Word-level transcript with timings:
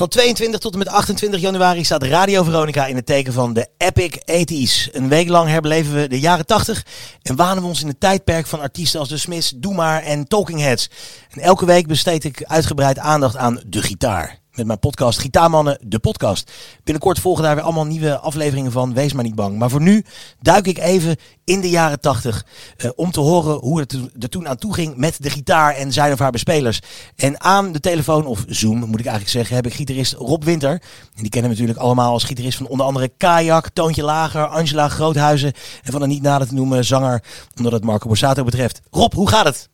Van 0.00 0.08
22 0.08 0.60
tot 0.60 0.72
en 0.72 0.78
met 0.78 0.88
28 0.88 1.40
januari 1.40 1.84
staat 1.84 2.02
Radio 2.02 2.42
Veronica 2.42 2.86
in 2.86 2.96
het 2.96 3.06
teken 3.06 3.32
van 3.32 3.52
de 3.52 3.68
Epic 3.76 4.14
80s. 4.14 4.92
Een 4.92 5.08
week 5.08 5.28
lang 5.28 5.48
herbeleven 5.48 5.94
we 5.94 6.08
de 6.08 6.20
jaren 6.20 6.46
80 6.46 6.86
en 7.22 7.36
wanen 7.36 7.62
we 7.62 7.68
ons 7.68 7.82
in 7.82 7.88
het 7.88 8.00
tijdperk 8.00 8.46
van 8.46 8.60
artiesten 8.60 9.00
als 9.00 9.08
The 9.08 9.18
Smiths, 9.18 9.52
Doe 9.56 9.74
Maar 9.74 10.02
en 10.02 10.28
Talking 10.28 10.60
Heads. 10.60 10.90
En 11.30 11.40
elke 11.40 11.66
week 11.66 11.86
besteed 11.86 12.24
ik 12.24 12.44
uitgebreid 12.44 12.98
aandacht 12.98 13.36
aan 13.36 13.60
de 13.66 13.82
gitaar 13.82 14.38
met 14.54 14.66
mijn 14.66 14.78
podcast 14.78 15.18
Gitaarmannen, 15.18 15.78
de 15.82 15.98
podcast. 15.98 16.52
Binnenkort 16.84 17.18
volgen 17.18 17.44
daar 17.44 17.54
weer 17.54 17.64
allemaal 17.64 17.86
nieuwe 17.86 18.18
afleveringen 18.18 18.72
van. 18.72 18.94
Wees 18.94 19.12
maar 19.12 19.24
niet 19.24 19.34
bang. 19.34 19.58
Maar 19.58 19.70
voor 19.70 19.80
nu 19.80 20.04
duik 20.40 20.66
ik 20.66 20.78
even 20.78 21.16
in 21.44 21.60
de 21.60 21.70
jaren 21.70 22.00
tachtig 22.00 22.46
uh, 22.76 22.90
om 22.96 23.10
te 23.10 23.20
horen 23.20 23.58
hoe 23.58 23.78
het 23.80 23.98
er 24.18 24.28
toen 24.28 24.48
aan 24.48 24.56
toe 24.56 24.74
ging 24.74 24.96
met 24.96 25.22
de 25.22 25.30
gitaar 25.30 25.74
en 25.74 25.92
zijn 25.92 26.12
of 26.12 26.18
haar 26.18 26.30
bespelers. 26.30 26.80
En 27.16 27.40
aan 27.40 27.72
de 27.72 27.80
telefoon, 27.80 28.26
of 28.26 28.44
Zoom 28.46 28.78
moet 28.78 29.00
ik 29.00 29.06
eigenlijk 29.06 29.28
zeggen, 29.28 29.56
heb 29.56 29.66
ik 29.66 29.74
gitarist 29.74 30.12
Rob 30.12 30.44
Winter. 30.44 30.70
En 30.70 31.22
die 31.22 31.28
kennen 31.30 31.50
we 31.50 31.56
natuurlijk 31.56 31.86
allemaal 31.86 32.12
als 32.12 32.24
gitarist 32.24 32.56
van 32.56 32.66
onder 32.66 32.86
andere 32.86 33.08
Kajak, 33.16 33.68
Toontje 33.68 34.02
Lager, 34.02 34.46
Angela 34.46 34.88
Groothuizen. 34.88 35.52
En 35.82 35.92
van 35.92 36.02
een 36.02 36.08
niet 36.08 36.22
nader 36.22 36.48
te 36.48 36.54
noemen 36.54 36.84
zanger, 36.84 37.22
omdat 37.56 37.72
het 37.72 37.84
Marco 37.84 38.08
Borsato 38.08 38.44
betreft. 38.44 38.80
Rob, 38.90 39.12
hoe 39.12 39.28
gaat 39.28 39.46
het? 39.46 39.68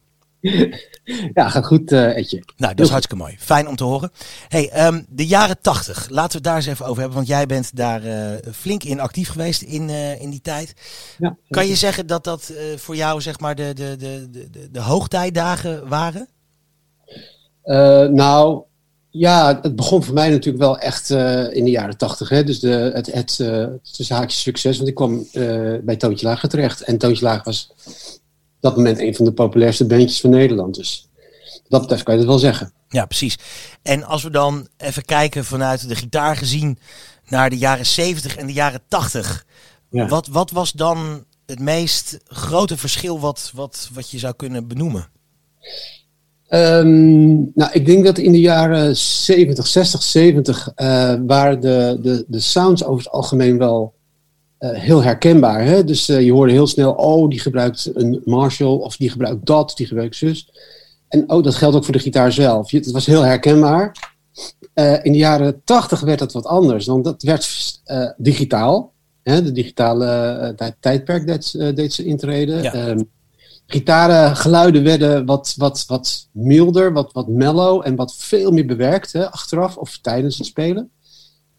Ja, 1.34 1.48
gaat 1.48 1.66
goed, 1.66 1.92
uh, 1.92 2.16
Etje. 2.16 2.42
Nou, 2.56 2.74
dat 2.74 2.84
is 2.84 2.90
hartstikke 2.90 3.22
mooi. 3.22 3.36
Fijn 3.38 3.68
om 3.68 3.76
te 3.76 3.84
horen. 3.84 4.10
Hey, 4.48 4.86
um, 4.86 5.06
de 5.08 5.26
jaren 5.26 5.60
tachtig, 5.60 6.08
laten 6.10 6.30
we 6.30 6.36
het 6.36 6.44
daar 6.44 6.56
eens 6.56 6.66
even 6.66 6.86
over 6.86 6.98
hebben. 6.98 7.16
Want 7.16 7.28
jij 7.28 7.46
bent 7.46 7.76
daar 7.76 8.04
uh, 8.04 8.30
flink 8.54 8.82
in 8.82 9.00
actief 9.00 9.28
geweest 9.28 9.62
in, 9.62 9.88
uh, 9.88 10.20
in 10.20 10.30
die 10.30 10.40
tijd. 10.40 10.74
Ja, 11.18 11.36
kan 11.48 11.66
je 11.66 11.74
zeggen 11.74 12.06
dat 12.06 12.24
dat 12.24 12.52
voor 12.76 12.96
jou 12.96 13.20
zeg 13.20 13.40
maar 13.40 13.54
de, 13.54 13.72
de, 13.74 13.96
de, 13.98 14.28
de, 14.30 14.70
de 14.70 14.80
hoogtijdagen 14.80 15.88
waren? 15.88 16.28
nou, 18.14 18.62
ja, 19.10 19.58
het 19.62 19.76
begon 19.76 20.02
voor 20.02 20.14
mij 20.14 20.30
natuurlijk 20.30 20.64
wel 20.64 20.78
echt 20.78 21.10
in 21.50 21.64
de 21.64 21.70
jaren 21.70 21.96
tachtig. 21.96 22.28
Dus 22.28 22.60
de, 22.60 22.90
het, 22.94 23.12
het, 23.12 23.36
het 23.96 24.08
haakjes 24.08 24.42
succes. 24.42 24.76
Want 24.76 24.88
ik 24.88 24.94
kwam 24.94 25.26
bij 25.82 25.96
Toontje 25.96 26.26
Lager 26.26 26.48
terecht. 26.48 26.80
En 26.80 26.98
Toontje 26.98 27.24
Lager 27.24 27.44
was 27.44 27.70
dat 28.60 28.76
moment 28.76 28.98
een 28.98 29.14
van 29.14 29.24
de 29.24 29.32
populairste 29.32 29.86
bandjes 29.86 30.20
van 30.20 30.30
Nederland. 30.30 30.74
Dus 30.74 31.08
dat 31.68 31.80
betreft 31.80 32.02
kan 32.02 32.14
je 32.14 32.20
het 32.20 32.28
wel 32.28 32.38
zeggen. 32.38 32.72
Ja, 32.88 33.06
precies. 33.06 33.38
En 33.82 34.04
als 34.04 34.22
we 34.22 34.30
dan 34.30 34.68
even 34.76 35.04
kijken 35.04 35.44
vanuit 35.44 35.88
de 35.88 35.94
gitaar 35.94 36.36
gezien 36.36 36.78
naar 37.28 37.50
de 37.50 37.58
jaren 37.58 37.86
70 37.86 38.36
en 38.36 38.46
de 38.46 38.52
jaren 38.52 38.80
80. 38.88 39.44
Wat, 39.90 40.26
wat 40.26 40.50
was 40.50 40.72
dan 40.72 41.24
het 41.46 41.60
meest 41.60 42.18
grote 42.24 42.76
verschil 42.76 43.20
wat, 43.20 43.50
wat, 43.54 43.90
wat 43.92 44.10
je 44.10 44.18
zou 44.18 44.34
kunnen 44.36 44.68
benoemen? 44.68 45.08
Um, 46.48 47.50
nou, 47.54 47.72
ik 47.72 47.86
denk 47.86 48.04
dat 48.04 48.18
in 48.18 48.32
de 48.32 48.40
jaren 48.40 48.96
70, 48.96 49.66
60, 49.66 50.02
70 50.02 50.68
uh, 50.76 51.14
waren 51.26 51.60
de, 51.60 51.98
de, 52.02 52.24
de 52.28 52.40
sounds 52.40 52.84
over 52.84 53.04
het 53.04 53.12
algemeen 53.12 53.58
wel 53.58 53.94
uh, 54.60 54.70
heel 54.70 55.02
herkenbaar. 55.02 55.64
Hè? 55.64 55.84
Dus 55.84 56.08
uh, 56.08 56.20
je 56.20 56.32
hoorde 56.32 56.52
heel 56.52 56.66
snel, 56.66 56.92
oh, 56.92 57.28
die 57.28 57.40
gebruikt 57.40 57.90
een 57.94 58.22
Marshall, 58.24 58.76
of 58.76 58.96
die 58.96 59.10
gebruikt 59.10 59.46
dat, 59.46 59.72
die 59.76 59.86
gebruikt 59.86 60.16
zus. 60.16 60.50
En 61.08 61.30
oh, 61.30 61.42
dat 61.42 61.54
geldt 61.54 61.76
ook 61.76 61.84
voor 61.84 61.92
de 61.92 61.98
gitaar 61.98 62.32
zelf. 62.32 62.70
Het 62.70 62.90
was 62.90 63.06
heel 63.06 63.22
herkenbaar. 63.22 64.14
Uh, 64.74 65.04
in 65.04 65.12
de 65.12 65.18
jaren 65.18 65.60
tachtig 65.64 66.00
werd 66.00 66.18
dat 66.18 66.32
wat 66.32 66.46
anders, 66.46 66.86
want 66.86 67.04
dat 67.04 67.22
werd 67.22 67.80
digitaal. 68.16 68.92
Hè? 69.22 69.42
De 69.42 69.52
digitale 69.52 70.74
tijdperk 70.80 71.26
deed, 71.26 71.76
deed, 71.76 71.92
ze 71.92 72.04
intreden. 72.04 72.62
Ja. 72.62 72.88
Um, 72.88 73.08
gitarengeluiden 73.66 74.84
werden 74.84 75.26
wat, 75.26 75.54
wat, 75.56 75.84
wat 75.86 76.28
milder, 76.32 76.92
wat, 76.92 77.12
wat 77.12 77.28
mellow 77.28 77.82
en 77.84 77.96
wat 77.96 78.14
veel 78.16 78.50
meer 78.50 78.66
bewerkt 78.66 79.12
hè, 79.12 79.30
achteraf 79.30 79.76
of 79.76 79.98
tijdens 79.98 80.38
het 80.38 80.46
spelen. 80.46 80.90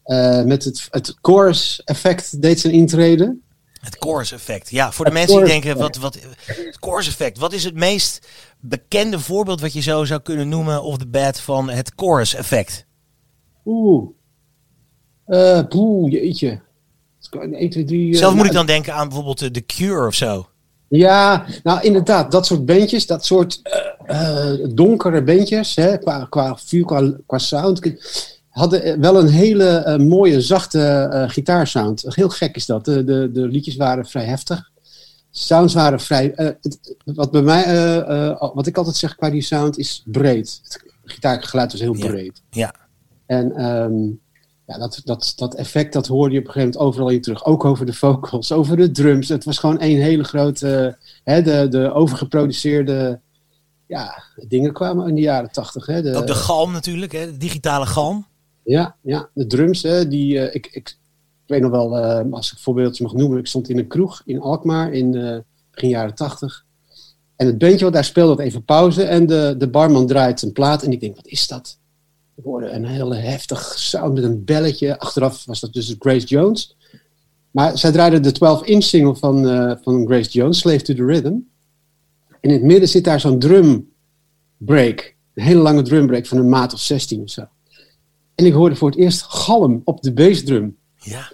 Uh, 0.08 0.42
met 0.42 0.64
het, 0.64 0.86
het 0.90 1.14
chorus 1.22 1.82
effect 1.84 2.42
deed 2.42 2.60
zijn 2.60 2.72
intrede. 2.72 3.36
Het 3.80 3.96
chorus 3.98 4.32
effect, 4.32 4.70
ja. 4.70 4.92
Voor 4.92 5.04
de 5.04 5.10
mensen 5.10 5.36
die 5.36 5.46
denken, 5.46 5.78
wat, 5.78 5.96
wat, 5.96 6.18
het 6.44 6.76
chorus 6.80 7.06
effect. 7.06 7.38
Wat 7.38 7.52
is 7.52 7.64
het 7.64 7.74
meest 7.74 8.28
bekende 8.60 9.18
voorbeeld 9.18 9.60
wat 9.60 9.72
je 9.72 9.80
zo 9.80 10.04
zou 10.04 10.20
kunnen 10.20 10.48
noemen 10.48 10.82
of 10.82 10.96
de 10.96 11.06
bad 11.06 11.40
van 11.40 11.70
het 11.70 11.92
chorus 11.96 12.34
effect? 12.34 12.86
Oeh. 13.64 14.08
Uh, 15.26 15.62
jeetje. 16.10 16.60
1, 17.30 17.70
2, 17.70 17.84
3, 17.84 18.16
Zelf 18.16 18.34
moet 18.34 18.46
ik 18.46 18.52
dan 18.52 18.66
denken 18.66 18.94
aan 18.94 19.08
bijvoorbeeld 19.08 19.54
The 19.54 19.64
Cure 19.66 20.06
of 20.06 20.14
zo. 20.14 20.48
Ja, 20.88 21.46
nou 21.62 21.80
inderdaad, 21.80 22.30
dat 22.32 22.46
soort 22.46 22.66
bandjes, 22.66 23.06
dat 23.06 23.24
soort 23.24 23.62
donkere 24.74 25.22
bandjes, 25.22 25.76
hè, 25.76 25.98
qua, 25.98 26.26
qua 26.30 26.56
vuur, 26.56 26.84
qua, 26.84 27.12
qua 27.26 27.38
sound 27.38 27.80
hadden 28.58 29.00
wel 29.00 29.18
een 29.18 29.28
hele 29.28 29.84
uh, 29.86 30.06
mooie, 30.06 30.40
zachte 30.40 31.10
uh, 31.12 31.28
gitaarsound. 31.28 32.04
Heel 32.08 32.28
gek 32.28 32.56
is 32.56 32.66
dat. 32.66 32.84
De, 32.84 33.04
de, 33.04 33.30
de, 33.32 33.48
liedjes 33.48 33.76
waren 33.76 34.06
vrij 34.06 34.24
heftig. 34.24 34.70
Sounds 35.30 35.74
waren 35.74 36.00
vrij. 36.00 36.32
Uh, 36.36 36.46
het, 36.60 36.96
wat 37.04 37.30
bij 37.30 37.42
mij, 37.42 37.66
wat 38.54 38.66
ik 38.66 38.76
altijd 38.76 38.96
zeg 38.96 39.16
qua 39.16 39.30
die 39.30 39.42
sound, 39.42 39.78
is 39.78 40.02
breed. 40.06 40.60
Het 40.62 40.82
gitaargeluid 41.04 41.72
was 41.72 41.80
heel 41.80 41.92
breed. 41.92 42.42
Ja. 42.50 42.74
En 43.26 43.64
um, 43.64 44.20
ja, 44.66 44.78
dat, 44.78 45.00
dat, 45.04 45.32
dat 45.36 45.54
effect, 45.54 45.92
dat 45.92 46.06
hoorde 46.06 46.34
je 46.34 46.40
op 46.40 46.46
een 46.46 46.52
gegeven 46.52 46.78
moment 46.78 46.88
overal 46.92 47.14
in 47.14 47.22
terug. 47.22 47.44
Ook 47.44 47.64
over 47.64 47.86
de 47.86 47.92
vocals, 47.92 48.52
over 48.52 48.76
de 48.76 48.90
drums. 48.90 49.28
Het 49.28 49.44
was 49.44 49.58
gewoon 49.58 49.78
één 49.78 50.02
hele 50.02 50.24
grote. 50.24 50.98
Hè, 51.24 51.42
de, 51.42 51.68
de 51.68 51.92
overgeproduceerde 51.92 53.20
ja, 53.86 54.22
dingen 54.48 54.72
kwamen 54.72 55.08
in 55.08 55.14
de 55.14 55.20
jaren 55.20 55.50
tachtig. 55.50 55.88
Ook 55.88 56.26
de 56.26 56.34
galm 56.34 56.72
natuurlijk, 56.72 57.12
hè, 57.12 57.26
de 57.26 57.36
digitale 57.36 57.86
galm. 57.86 58.26
Ja, 58.68 58.96
ja 59.02 59.28
de 59.34 59.46
drums, 59.46 59.82
hè, 59.82 60.08
die, 60.08 60.34
uh, 60.34 60.54
ik, 60.54 60.68
ik, 60.72 60.96
weet 61.46 61.60
nog 61.60 61.70
wel, 61.70 61.98
uh, 61.98 62.32
als 62.32 62.52
ik 62.52 62.58
voorbeeldje 62.58 63.02
mag 63.02 63.12
noemen, 63.12 63.38
ik 63.38 63.46
stond 63.46 63.68
in 63.68 63.78
een 63.78 63.86
kroeg 63.86 64.22
in 64.24 64.40
Alkmaar 64.40 64.92
in 64.92 65.14
uh, 65.14 65.38
begin 65.70 65.88
jaren 65.88 66.14
tachtig. 66.14 66.64
En 67.36 67.46
het 67.46 67.58
bandje 67.58 67.84
wat 67.84 67.92
daar 67.92 68.04
speelde 68.04 68.30
had 68.30 68.40
even 68.40 68.64
pauze 68.64 69.02
en 69.02 69.26
de, 69.26 69.54
de 69.58 69.68
barman 69.68 70.06
draait 70.06 70.42
een 70.42 70.52
plaat 70.52 70.82
en 70.82 70.92
ik 70.92 71.00
denk, 71.00 71.16
wat 71.16 71.26
is 71.26 71.46
dat? 71.46 71.78
Ik 72.36 72.44
hoorde 72.44 72.68
een 72.68 72.84
hele 72.84 73.14
heftig 73.14 73.78
sound 73.78 74.14
met 74.14 74.24
een 74.24 74.44
belletje. 74.44 74.98
Achteraf 74.98 75.44
was 75.44 75.60
dat 75.60 75.72
dus 75.72 75.96
Grace 75.98 76.26
Jones. 76.26 76.76
Maar 77.50 77.78
zij 77.78 77.92
draaide 77.92 78.20
de 78.20 78.34
12-inch 78.34 78.82
single 78.82 79.16
van, 79.16 79.42
van 79.82 80.06
Grace 80.06 80.30
Jones, 80.30 80.58
Slave 80.58 80.82
to 80.82 80.94
the 80.94 81.04
Rhythm. 81.04 81.26
En 81.26 81.44
in 82.40 82.50
het 82.50 82.62
midden 82.62 82.88
zit 82.88 83.04
daar 83.04 83.20
zo'n 83.20 83.38
drum 83.38 83.92
break. 84.56 85.14
Een 85.34 85.42
hele 85.42 85.60
lange 85.60 85.82
drum 85.82 86.06
break 86.06 86.26
van 86.26 86.38
een 86.38 86.48
maat 86.48 86.72
of 86.72 86.80
16 86.80 87.22
of 87.22 87.30
zo. 87.30 87.48
En 88.38 88.46
ik 88.46 88.52
hoorde 88.52 88.76
voor 88.76 88.90
het 88.90 88.98
eerst 88.98 89.22
galm 89.22 89.80
op 89.84 90.02
de 90.02 90.12
bassdrum. 90.12 90.76
Ja. 90.96 91.32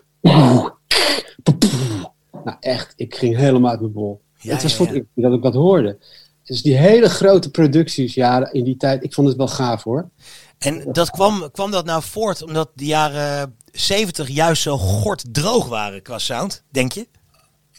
Nou 2.45 2.57
echt, 2.61 2.93
ik 2.97 3.15
ging 3.15 3.37
helemaal 3.37 3.71
uit 3.71 3.81
mijn 3.81 3.93
bol. 3.93 4.21
Ja, 4.39 4.53
het 4.53 4.63
was 4.63 4.75
voor 4.75 4.87
het 4.87 4.95
eerst 4.95 5.09
dat 5.15 5.33
ik 5.33 5.43
dat 5.43 5.55
hoorde. 5.55 5.99
Dus 6.43 6.63
die 6.63 6.77
hele 6.77 7.09
grote 7.09 7.51
producties, 7.51 8.15
ja, 8.15 8.53
in 8.53 8.65
die 8.65 8.77
tijd, 8.77 9.05
ik 9.05 9.15
vond 9.15 9.29
het 9.29 9.37
wel 9.37 9.49
gaaf 9.49 9.83
hoor. 9.83 10.11
En 10.59 10.93
dat 10.93 11.11
kwam, 11.11 11.51
kwam 11.51 11.71
dat 11.71 11.85
nou 11.85 12.03
voort 12.03 12.43
omdat 12.43 12.71
de 12.75 12.85
jaren 12.85 13.57
70 13.73 14.29
juist 14.29 14.63
zo 14.63 14.79
gort 14.79 15.25
droog 15.33 15.69
waren 15.69 16.03
qua 16.03 16.19
sound, 16.19 16.63
denk 16.71 16.93
je? 16.93 17.07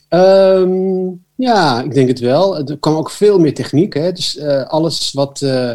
Um, 0.10 1.26
ja, 1.36 1.82
ik 1.82 1.94
denk 1.94 2.08
het 2.08 2.20
wel. 2.20 2.58
Er 2.58 2.78
kwam 2.78 2.96
ook 2.96 3.10
veel 3.10 3.40
meer 3.40 3.54
techniek. 3.54 3.94
Hè? 3.94 4.12
Dus 4.12 4.36
uh, 4.36 4.64
alles 4.64 5.12
wat, 5.14 5.42
uh, 5.42 5.74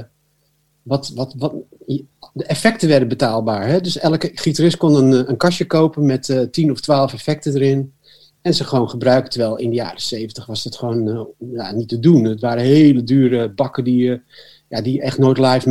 wat, 0.83 1.13
wat, 1.15 1.35
wat, 1.39 1.53
de 2.33 2.45
effecten 2.45 2.89
werden 2.89 3.09
betaalbaar. 3.09 3.67
Hè? 3.67 3.81
Dus 3.81 3.99
elke 3.99 4.31
gitarist 4.35 4.77
kon 4.77 4.95
een, 4.95 5.29
een 5.29 5.37
kastje 5.37 5.67
kopen 5.67 6.07
met 6.07 6.29
uh, 6.29 6.41
10 6.41 6.71
of 6.71 6.81
12 6.81 7.13
effecten 7.13 7.55
erin. 7.55 7.93
En 8.43 8.55
ze 8.55 8.65
gewoon 8.65 8.91
gebruiken. 8.91 9.31
Terwijl 9.31 9.57
in 9.57 9.71
de 9.71 9.77
jaren 9.77 10.01
70 10.01 10.47
was 10.47 10.65
het 10.65 10.77
gewoon 10.77 11.09
uh, 11.09 11.21
ja, 11.53 11.73
niet 11.73 11.89
te 11.89 11.99
doen. 11.99 12.25
Het 12.25 12.41
waren 12.41 12.63
hele 12.63 13.03
dure 13.03 13.49
bakken 13.49 13.85
die, 13.85 14.09
uh, 14.09 14.19
ja, 14.69 14.81
die 14.81 15.03
echt 15.03 15.19
nooit 15.19 15.39
live 15.39 15.69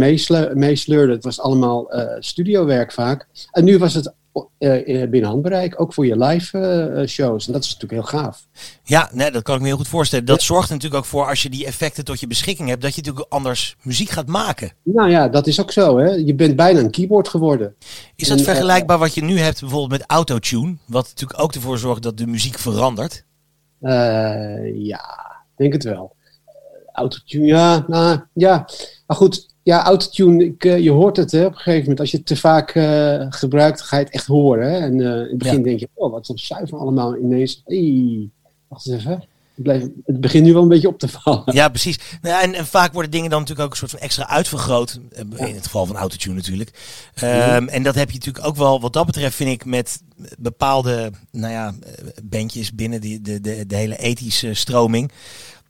meesleurden. 0.53 1.15
Het 1.15 1.23
was 1.23 1.39
allemaal 1.39 1.91
studiowerk 2.19 2.91
vaak. 2.91 3.27
En 3.51 3.63
nu 3.63 3.77
was 3.77 3.93
het 3.93 4.13
binnen 5.09 5.23
handbereik, 5.23 5.81
ook 5.81 5.93
voor 5.93 6.05
je 6.05 6.17
live 6.17 6.57
uh, 6.57 7.07
shows. 7.07 7.47
En 7.47 7.53
dat 7.53 7.63
is 7.63 7.73
natuurlijk 7.73 8.01
heel 8.11 8.21
gaaf. 8.21 8.47
Ja, 8.83 9.09
nee, 9.13 9.31
dat 9.31 9.43
kan 9.43 9.55
ik 9.55 9.61
me 9.61 9.67
heel 9.67 9.77
goed 9.77 9.87
voorstellen. 9.87 10.25
Dat 10.25 10.41
zorgt 10.41 10.69
natuurlijk 10.69 10.95
ook 10.95 11.09
voor, 11.09 11.27
als 11.27 11.43
je 11.43 11.49
die 11.49 11.65
effecten 11.65 12.05
tot 12.05 12.19
je 12.19 12.27
beschikking 12.27 12.69
hebt, 12.69 12.81
dat 12.81 12.95
je 12.95 13.01
natuurlijk 13.01 13.31
anders 13.31 13.75
muziek 13.81 14.09
gaat 14.09 14.27
maken. 14.27 14.71
Nou 14.83 15.09
ja, 15.09 15.27
dat 15.27 15.47
is 15.47 15.61
ook 15.61 15.71
zo. 15.71 15.97
Hè? 15.97 16.09
Je 16.09 16.35
bent 16.35 16.55
bijna 16.55 16.79
een 16.79 16.91
keyboard 16.91 17.27
geworden. 17.27 17.75
Is 18.15 18.27
dat 18.27 18.41
vergelijkbaar 18.41 18.97
wat 18.97 19.13
je 19.13 19.23
nu 19.23 19.39
hebt 19.39 19.59
bijvoorbeeld 19.59 19.99
met 19.99 20.09
autotune? 20.09 20.77
Wat 20.85 21.07
natuurlijk 21.07 21.41
ook 21.41 21.53
ervoor 21.53 21.77
zorgt 21.77 22.03
dat 22.03 22.17
de 22.17 22.27
muziek 22.27 22.57
verandert? 22.57 23.25
ja, 24.73 25.01
denk 25.55 25.73
het 25.73 25.83
wel. 25.83 26.15
autotune, 26.93 27.45
ja, 27.45 27.83
nou, 27.87 28.19
ja. 28.33 28.69
Maar 29.07 29.17
goed, 29.17 29.47
ja, 29.69 29.83
autotune, 29.83 30.43
ik, 30.45 30.65
uh, 30.65 30.79
je 30.79 30.91
hoort 30.91 31.17
het 31.17 31.31
hè, 31.31 31.45
op 31.45 31.51
een 31.51 31.57
gegeven 31.57 31.81
moment. 31.81 31.99
Als 31.99 32.11
je 32.11 32.17
het 32.17 32.25
te 32.25 32.35
vaak 32.35 32.75
uh, 32.75 33.25
gebruikt, 33.29 33.81
ga 33.81 33.97
je 33.97 34.03
het 34.03 34.13
echt 34.13 34.25
horen. 34.25 34.71
Hè? 34.71 34.77
En 34.79 34.99
uh, 34.99 35.05
in 35.05 35.17
het 35.19 35.37
begin 35.37 35.63
denk 35.63 35.79
je, 35.79 35.89
oh, 35.93 36.11
wat 36.11 36.29
is 36.33 36.47
zuiver 36.47 36.77
allemaal 36.77 37.17
ineens. 37.17 37.61
Hey, 37.65 38.29
wacht 38.67 38.87
eens 38.87 38.97
even. 38.97 39.23
bleef, 39.55 39.81
het 40.05 40.21
begint 40.21 40.45
nu 40.45 40.53
wel 40.53 40.61
een 40.61 40.67
beetje 40.67 40.87
op 40.87 40.99
te 40.99 41.07
vallen. 41.07 41.43
Ja, 41.45 41.69
precies. 41.69 41.99
Nou, 42.21 42.43
en, 42.43 42.53
en, 42.53 42.65
vaak 42.65 42.93
worden 42.93 43.11
dingen 43.11 43.29
dan 43.29 43.39
natuurlijk 43.39 43.65
ook 43.65 43.71
een 43.71 43.79
soort 43.79 43.91
van 43.91 43.99
extra 43.99 44.27
uitvergroot. 44.27 44.99
In 45.35 45.55
het 45.55 45.65
geval 45.65 45.85
van 45.85 45.95
autotune 45.95 46.35
natuurlijk. 46.35 46.71
Um, 47.23 47.67
En 47.67 47.83
dat 47.83 47.95
heb 47.95 48.09
je 48.09 48.17
natuurlijk 48.17 48.45
ook 48.45 48.55
wel, 48.55 48.81
wat 48.81 48.93
dat 48.93 49.05
betreft 49.05 49.35
vind 49.35 49.49
ik, 49.49 49.65
met 49.65 50.01
bepaalde 50.37 51.11
nou 51.31 51.53
ja, 51.53 51.73
bandjes 52.23 52.73
binnen 52.73 53.01
die, 53.01 53.21
de, 53.21 53.41
de, 53.41 53.65
de 53.65 53.75
hele 53.75 53.97
ethische 53.97 54.53
stroming. 54.53 55.11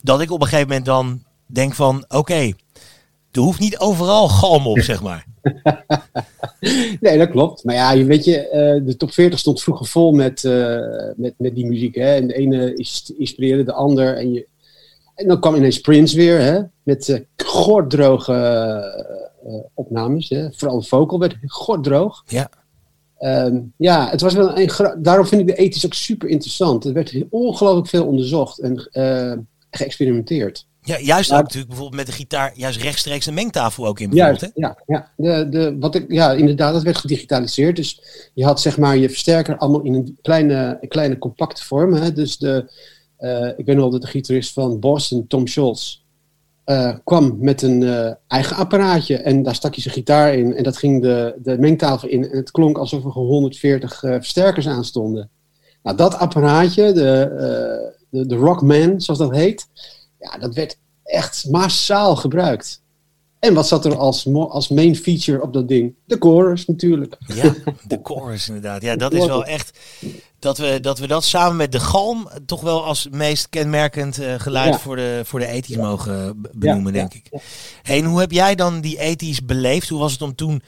Dat 0.01 0.21
ik 0.21 0.31
op 0.31 0.41
een 0.41 0.47
gegeven 0.47 0.67
moment 0.67 0.85
dan 0.85 1.23
denk 1.45 1.75
van, 1.75 2.05
oké, 2.07 2.53
er 3.31 3.41
hoeft 3.41 3.59
niet 3.59 3.77
overal 3.77 4.27
galm 4.27 4.67
op, 4.67 4.79
zeg 4.79 5.01
maar. 5.01 5.25
nee, 6.99 7.17
dat 7.17 7.29
klopt. 7.29 7.63
Maar 7.63 7.75
ja, 7.75 8.03
weet 8.03 8.25
je, 8.25 8.45
uh, 8.45 8.87
de 8.87 8.95
top 8.97 9.11
40 9.11 9.39
stond 9.39 9.61
vroeger 9.61 9.85
vol 9.85 10.11
met, 10.11 10.43
uh, 10.43 10.77
met, 11.15 11.33
met 11.37 11.55
die 11.55 11.65
muziek. 11.65 11.95
Hè? 11.95 12.15
En 12.15 12.27
de 12.27 12.33
ene 12.33 12.73
inspireerde 13.17 13.63
de 13.63 13.73
ander. 13.73 14.17
En, 14.17 14.33
je, 14.33 14.47
en 15.15 15.27
dan 15.27 15.39
kwam 15.39 15.55
ineens 15.55 15.79
Prince 15.79 16.15
weer, 16.15 16.39
hè? 16.39 16.61
met 16.83 17.07
uh, 17.07 17.19
gordroge 17.35 18.37
opnames. 19.73 20.29
Hè? 20.29 20.51
Vooral 20.51 20.79
de 20.79 20.87
vocal 20.87 21.19
werd 21.19 21.37
gordroog. 21.45 22.23
Ja. 22.27 22.49
Um, 23.21 23.73
ja, 23.77 24.09
het 24.09 24.21
was 24.21 24.33
wel 24.33 24.57
een. 24.57 25.01
Daarom 25.01 25.25
vind 25.25 25.41
ik 25.41 25.47
de 25.47 25.55
ethisch 25.55 25.85
ook 25.85 25.93
super 25.93 26.29
interessant. 26.29 26.85
Er 26.85 26.93
werd 26.93 27.15
ongelooflijk 27.29 27.87
veel 27.87 28.05
onderzocht 28.05 28.59
en 28.59 28.89
geëxperimenteerd. 29.69 30.67
Ja, 30.89 30.99
juist 30.99 31.31
ook 31.31 31.41
natuurlijk 31.41 31.67
bijvoorbeeld 31.67 32.05
met 32.05 32.05
de 32.05 32.21
gitaar, 32.21 32.51
juist 32.55 32.81
rechtstreeks 32.81 33.25
een 33.25 33.33
mengtafel 33.33 33.85
ook 33.85 33.99
in. 33.99 34.11
Juist, 34.11 34.41
hè? 34.41 34.47
ja, 34.55 34.77
ja. 34.87 35.11
De, 35.15 35.49
de, 35.49 35.77
wat 35.79 35.95
ik, 35.95 36.05
ja, 36.11 36.31
inderdaad, 36.31 36.73
dat 36.73 36.83
werd 36.83 36.97
gedigitaliseerd. 36.97 37.75
Dus 37.75 38.01
je 38.33 38.45
had 38.45 38.61
zeg 38.61 38.77
maar 38.77 38.97
je 38.97 39.09
versterker 39.09 39.57
allemaal 39.57 39.81
in 39.81 39.93
een 39.93 40.17
kleine, 40.21 40.77
een 40.81 40.87
kleine 40.87 41.17
compacte 41.17 41.65
vorm. 41.65 41.93
Hè? 41.93 42.13
Dus 42.13 42.37
de, 42.37 42.71
uh, 43.19 43.47
ik 43.57 43.65
weet 43.65 43.75
nog 43.75 43.91
dat 43.91 44.01
de 44.01 44.07
gitarist 44.07 44.53
van 44.53 44.79
Boston, 44.79 45.27
Tom 45.27 45.47
Scholz, 45.47 46.01
uh, 46.65 46.95
kwam 47.03 47.37
met 47.39 47.61
een 47.61 47.81
uh, 47.81 48.11
eigen 48.27 48.55
apparaatje 48.55 49.17
en 49.17 49.43
daar 49.43 49.55
stak 49.55 49.73
je 49.73 49.81
zijn 49.81 49.93
gitaar 49.93 50.33
in 50.33 50.55
en 50.55 50.63
dat 50.63 50.77
ging 50.77 51.01
de, 51.01 51.35
de 51.43 51.57
mengtafel 51.57 52.07
in 52.07 52.29
en 52.29 52.37
het 52.37 52.51
klonk 52.51 52.77
alsof 52.77 53.05
er 53.05 53.11
140 53.11 53.99
versterkers 53.99 54.67
aan 54.67 54.85
stonden. 54.85 55.29
Nou, 55.83 55.97
dat 55.97 56.17
apparaatje, 56.17 56.93
de, 56.93 57.93
de, 58.09 58.25
de 58.25 58.35
Rockman, 58.35 59.01
zoals 59.01 59.19
dat 59.19 59.35
heet, 59.35 59.67
ja, 60.19 60.37
dat 60.37 60.55
werd 60.55 60.77
echt 61.03 61.45
massaal 61.49 62.15
gebruikt. 62.15 62.81
En 63.39 63.53
wat 63.53 63.67
zat 63.67 63.85
er 63.85 63.97
als, 63.97 64.27
als 64.33 64.67
main 64.67 64.95
feature 64.95 65.41
op 65.41 65.53
dat 65.53 65.67
ding? 65.67 65.95
De 66.05 66.15
chorus 66.19 66.65
natuurlijk. 66.65 67.15
Ja, 67.27 67.55
de 67.87 67.99
chorus 68.03 68.47
inderdaad. 68.47 68.81
Ja, 68.81 68.95
dat 68.95 69.13
is 69.13 69.25
wel 69.25 69.45
echt 69.45 69.79
dat 70.39 70.57
we 70.57 70.79
dat, 70.81 70.99
we 70.99 71.07
dat 71.07 71.23
samen 71.23 71.55
met 71.55 71.71
de 71.71 71.79
galm 71.79 72.29
toch 72.45 72.61
wel 72.61 72.85
als 72.85 73.07
meest 73.11 73.49
kenmerkend 73.49 74.19
uh, 74.19 74.33
geluid 74.37 74.75
voor 74.75 74.95
de, 74.95 75.21
voor 75.25 75.39
de 75.39 75.47
ethisch 75.47 75.75
mogen 75.75 76.41
benoemen, 76.51 76.93
denk 76.93 77.13
ik. 77.13 77.29
Hey, 77.81 77.97
en 77.97 78.05
hoe 78.05 78.19
heb 78.19 78.31
jij 78.31 78.55
dan 78.55 78.81
die 78.81 78.99
ethisch 78.99 79.45
beleefd? 79.45 79.89
Hoe 79.89 79.99
was 79.99 80.11
het 80.11 80.21
om 80.21 80.35
toen 80.35 80.61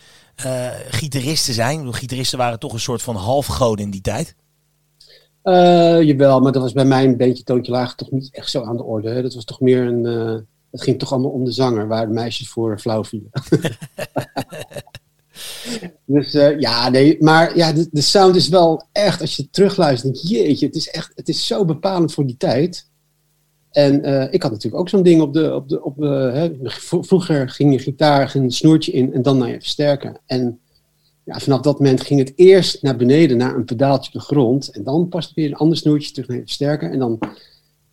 uh, 0.45 0.67
gitarist 0.89 1.45
te 1.45 1.53
zijn? 1.53 1.93
Gitaristen 1.93 2.37
waren 2.37 2.59
toch 2.59 2.73
een 2.73 2.79
soort 2.79 3.01
van 3.01 3.15
halfgoden 3.15 3.85
in 3.85 3.91
die 3.91 4.01
tijd. 4.01 4.35
Uh, 5.43 6.01
jawel, 6.01 6.39
maar 6.39 6.51
dat 6.51 6.61
was 6.61 6.73
bij 6.73 6.85
mij 6.85 7.05
een 7.05 7.17
beetje 7.17 7.43
toontje 7.43 7.71
laag 7.71 7.95
toch 7.95 8.11
niet 8.11 8.29
echt 8.31 8.49
zo 8.49 8.63
aan 8.63 8.77
de 8.77 8.83
orde. 8.83 9.09
Hè? 9.09 9.21
Dat 9.21 9.33
was 9.33 9.45
toch 9.45 9.59
meer 9.59 9.85
een. 9.85 10.05
Uh, 10.05 10.35
het 10.71 10.81
ging 10.81 10.99
toch 10.99 11.11
allemaal 11.11 11.31
om 11.31 11.45
de 11.45 11.51
zanger, 11.51 11.87
waar 11.87 12.07
de 12.07 12.13
meisjes 12.13 12.49
voor 12.49 12.79
flauw 12.79 13.03
vielen. 13.03 13.29
dus 16.05 16.35
uh, 16.35 16.59
ja, 16.59 16.89
nee, 16.89 17.17
maar 17.19 17.57
ja, 17.57 17.73
de, 17.73 17.87
de, 17.91 18.01
sound 18.01 18.35
is 18.35 18.49
wel 18.49 18.83
echt, 18.91 19.21
als 19.21 19.35
je 19.35 19.49
terugluistert, 19.49 20.13
denk 20.13 20.25
je, 20.25 20.37
jeetje, 20.37 20.65
het 20.65 20.75
is 20.75 20.89
echt, 20.89 21.11
het 21.15 21.29
is 21.29 21.47
zo 21.47 21.65
bepalend 21.65 22.13
voor 22.13 22.25
die 22.25 22.37
tijd. 22.37 22.89
En 23.71 23.95
ik 24.33 24.41
had 24.41 24.51
natuurlijk 24.51 24.81
ook 24.81 24.89
zo'n 24.89 25.03
ding 25.03 25.21
op 25.21 25.33
de, 25.33 25.55
op 25.55 25.69
de, 25.69 25.83
op, 25.83 25.97
hè, 26.33 26.51
vroeger 27.01 27.49
ging 27.49 27.73
je 27.73 27.79
gitaar, 27.79 28.29
ging 28.29 28.43
een 28.43 28.51
snoertje 28.51 28.91
in 28.91 29.13
en 29.13 29.21
dan 29.21 29.37
naar 29.37 29.49
je 29.49 29.59
versterken. 29.59 30.19
En 30.25 30.59
ja, 31.23 31.39
vanaf 31.39 31.61
dat 31.61 31.77
moment 31.77 32.01
ging 32.01 32.19
het 32.19 32.33
eerst 32.35 32.81
naar 32.81 32.95
beneden, 32.95 33.37
naar 33.37 33.55
een 33.55 33.65
pedaaltje 33.65 34.13
op 34.13 34.19
de 34.19 34.25
grond. 34.25 34.69
En 34.69 34.83
dan 34.83 35.09
pas 35.09 35.31
weer 35.33 35.47
een 35.47 35.55
ander 35.55 35.77
snoertje 35.77 36.11
terug 36.11 36.29
naar 36.29 36.37
het 36.37 36.49
sterker. 36.49 36.91
En 36.91 36.99
dan, 36.99 37.19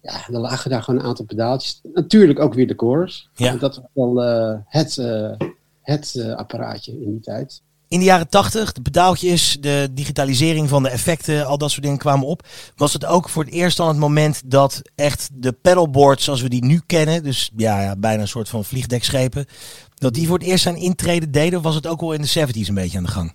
ja, 0.00 0.26
dan 0.30 0.40
lagen 0.40 0.70
daar 0.70 0.82
gewoon 0.82 1.00
een 1.00 1.06
aantal 1.06 1.24
pedaaltjes. 1.24 1.80
Natuurlijk 1.94 2.38
ook 2.38 2.54
weer 2.54 2.66
de 2.66 2.74
chorus. 2.76 3.28
Ja. 3.34 3.56
dat 3.56 3.76
was 3.76 3.84
wel 3.92 4.24
uh, 4.24 4.58
het, 4.64 4.96
uh, 4.96 5.32
het 5.80 6.14
uh, 6.16 6.34
apparaatje 6.34 6.92
in 6.92 7.10
die 7.10 7.20
tijd. 7.20 7.62
In 7.88 7.98
de 7.98 8.04
jaren 8.04 8.28
tachtig, 8.28 8.72
de 8.72 8.82
pedaaltjes, 8.82 9.56
de 9.60 9.88
digitalisering 9.92 10.68
van 10.68 10.82
de 10.82 10.88
effecten, 10.88 11.46
al 11.46 11.58
dat 11.58 11.70
soort 11.70 11.82
dingen 11.82 11.98
kwamen 11.98 12.26
op. 12.26 12.46
Was 12.76 12.92
het 12.92 13.04
ook 13.04 13.28
voor 13.28 13.44
het 13.44 13.52
eerst 13.52 13.76
dan 13.76 13.88
het 13.88 13.96
moment 13.96 14.42
dat 14.44 14.82
echt 14.94 15.28
de 15.32 15.52
pedalboards 15.52 16.24
zoals 16.24 16.42
we 16.42 16.48
die 16.48 16.64
nu 16.64 16.80
kennen, 16.86 17.22
dus 17.22 17.50
ja, 17.56 17.82
ja 17.82 17.96
bijna 17.96 18.22
een 18.22 18.28
soort 18.28 18.48
van 18.48 18.64
vliegdekschepen, 18.64 19.46
dat 19.94 20.14
die 20.14 20.26
voor 20.26 20.38
het 20.38 20.46
eerst 20.46 20.62
zijn 20.62 20.76
intreden 20.76 21.30
deden, 21.30 21.62
was 21.62 21.74
het 21.74 21.86
ook 21.86 22.00
al 22.00 22.12
in 22.12 22.22
de 22.22 22.46
70s 22.46 22.68
een 22.68 22.74
beetje 22.74 22.98
aan 22.98 23.04
de 23.04 23.10
gang? 23.10 23.34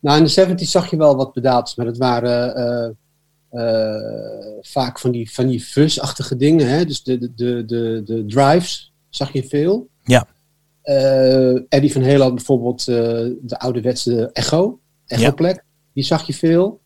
Nou, 0.00 0.18
in 0.18 0.24
de 0.24 0.54
70s 0.64 0.70
zag 0.70 0.90
je 0.90 0.96
wel 0.96 1.16
wat 1.16 1.32
pedaaltjes, 1.32 1.76
maar 1.76 1.86
dat 1.86 1.98
waren 1.98 2.58
uh, 3.52 3.60
uh, 3.60 4.60
vaak 4.60 4.98
van 4.98 5.10
die, 5.10 5.32
van 5.32 5.46
die 5.46 5.60
fuzz-achtige 5.60 6.36
dingen. 6.36 6.68
Hè? 6.68 6.84
Dus 6.84 7.02
de, 7.02 7.18
de, 7.18 7.34
de, 7.34 7.64
de, 7.64 8.02
de 8.04 8.24
drives 8.26 8.92
zag 9.08 9.32
je 9.32 9.44
veel. 9.44 9.88
Ja. 10.04 10.26
Uh, 10.88 11.60
Eddie 11.68 11.92
van 11.92 12.02
Helen 12.02 12.22
had 12.22 12.34
bijvoorbeeld 12.34 12.84
de 12.84 13.58
ouderwetse 13.58 14.30
Echo, 14.32 14.78
Echo-plek. 15.06 15.54
Ja. 15.54 15.62
Die 15.92 16.04
zag 16.04 16.26
je 16.26 16.34
veel. 16.34 16.80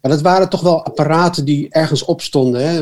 Maar 0.00 0.10
dat 0.10 0.20
waren 0.20 0.48
toch 0.48 0.60
wel 0.60 0.84
apparaten 0.84 1.44
die 1.44 1.68
ergens 1.70 2.04
opstonden. 2.04 2.68
Hè? 2.68 2.80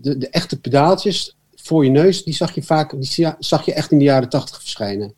de, 0.00 0.18
de 0.18 0.28
echte 0.28 0.60
pedaaltjes, 0.60 1.36
voor 1.54 1.84
je 1.84 1.90
neus, 1.90 2.24
die 2.24 2.34
zag 2.34 2.54
je 2.54 2.62
vaak, 2.62 3.00
die 3.00 3.34
zag 3.38 3.64
je 3.64 3.72
echt 3.72 3.90
in 3.90 3.98
de 3.98 4.04
jaren 4.04 4.28
tachtig 4.28 4.60
verschijnen. 4.60 5.14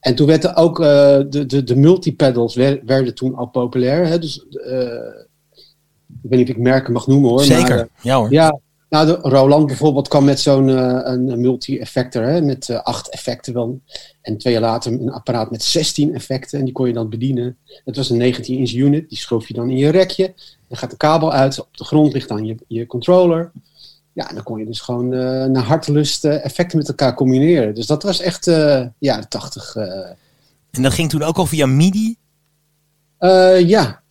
En 0.00 0.14
toen 0.14 0.26
werden 0.26 0.56
ook 0.56 0.80
uh, 0.80 0.86
de, 1.28 1.46
de, 1.46 1.64
de 1.64 1.76
multipedals 1.76 2.54
werden 2.54 3.14
toen 3.14 3.34
al 3.34 3.46
populair. 3.46 4.06
Hè? 4.06 4.18
Dus 4.18 4.44
uh, 4.50 4.82
ik 6.22 6.30
weet 6.30 6.38
niet 6.38 6.48
of 6.50 6.56
ik 6.56 6.62
merken 6.62 6.92
mag 6.92 7.06
noemen 7.06 7.30
hoor. 7.30 7.42
Zeker, 7.42 7.76
maar, 7.76 7.88
ja 8.02 8.18
hoor. 8.18 8.32
Ja, 8.32 8.58
nou, 8.88 9.06
de 9.06 9.12
Roland 9.28 9.66
bijvoorbeeld 9.66 10.08
kwam 10.08 10.24
met 10.24 10.40
zo'n 10.40 10.68
uh, 10.68 11.00
een 11.02 11.40
multi-effector, 11.40 12.44
met 12.44 12.68
uh, 12.68 12.80
acht 12.80 13.10
effecten 13.10 13.54
wel. 13.54 13.80
En 14.22 14.38
twee 14.38 14.52
jaar 14.52 14.62
later 14.62 14.92
een 14.92 15.12
apparaat 15.12 15.50
met 15.50 15.62
16 15.62 16.14
effecten 16.14 16.58
en 16.58 16.64
die 16.64 16.74
kon 16.74 16.86
je 16.86 16.92
dan 16.92 17.08
bedienen. 17.08 17.56
Het 17.84 17.96
was 17.96 18.10
een 18.10 18.34
19-inch 18.34 18.72
unit, 18.72 19.08
die 19.08 19.18
schoof 19.18 19.48
je 19.48 19.54
dan 19.54 19.70
in 19.70 19.76
je 19.76 19.88
rekje. 19.88 20.34
Dan 20.68 20.78
gaat 20.78 20.90
de 20.90 20.96
kabel 20.96 21.32
uit, 21.32 21.60
op 21.60 21.76
de 21.76 21.84
grond 21.84 22.12
ligt 22.12 22.28
dan 22.28 22.46
je, 22.46 22.56
je 22.66 22.86
controller. 22.86 23.50
Ja, 24.12 24.28
dan 24.28 24.42
kon 24.42 24.58
je 24.58 24.66
dus 24.66 24.80
gewoon 24.80 25.12
uh, 25.12 25.44
naar 25.44 25.62
hartelust 25.62 26.24
effecten 26.24 26.78
met 26.78 26.88
elkaar 26.88 27.14
combineren. 27.14 27.74
Dus 27.74 27.86
dat 27.86 28.02
was 28.02 28.20
echt 28.20 28.44
ja, 28.98 29.22
80. 29.28 29.76
En 30.70 30.82
dat 30.82 30.92
ging 30.92 31.10
toen 31.10 31.22
ook 31.22 31.36
al 31.36 31.46
via 31.46 31.66
MIDI? 31.66 32.16
ja, 33.66 34.02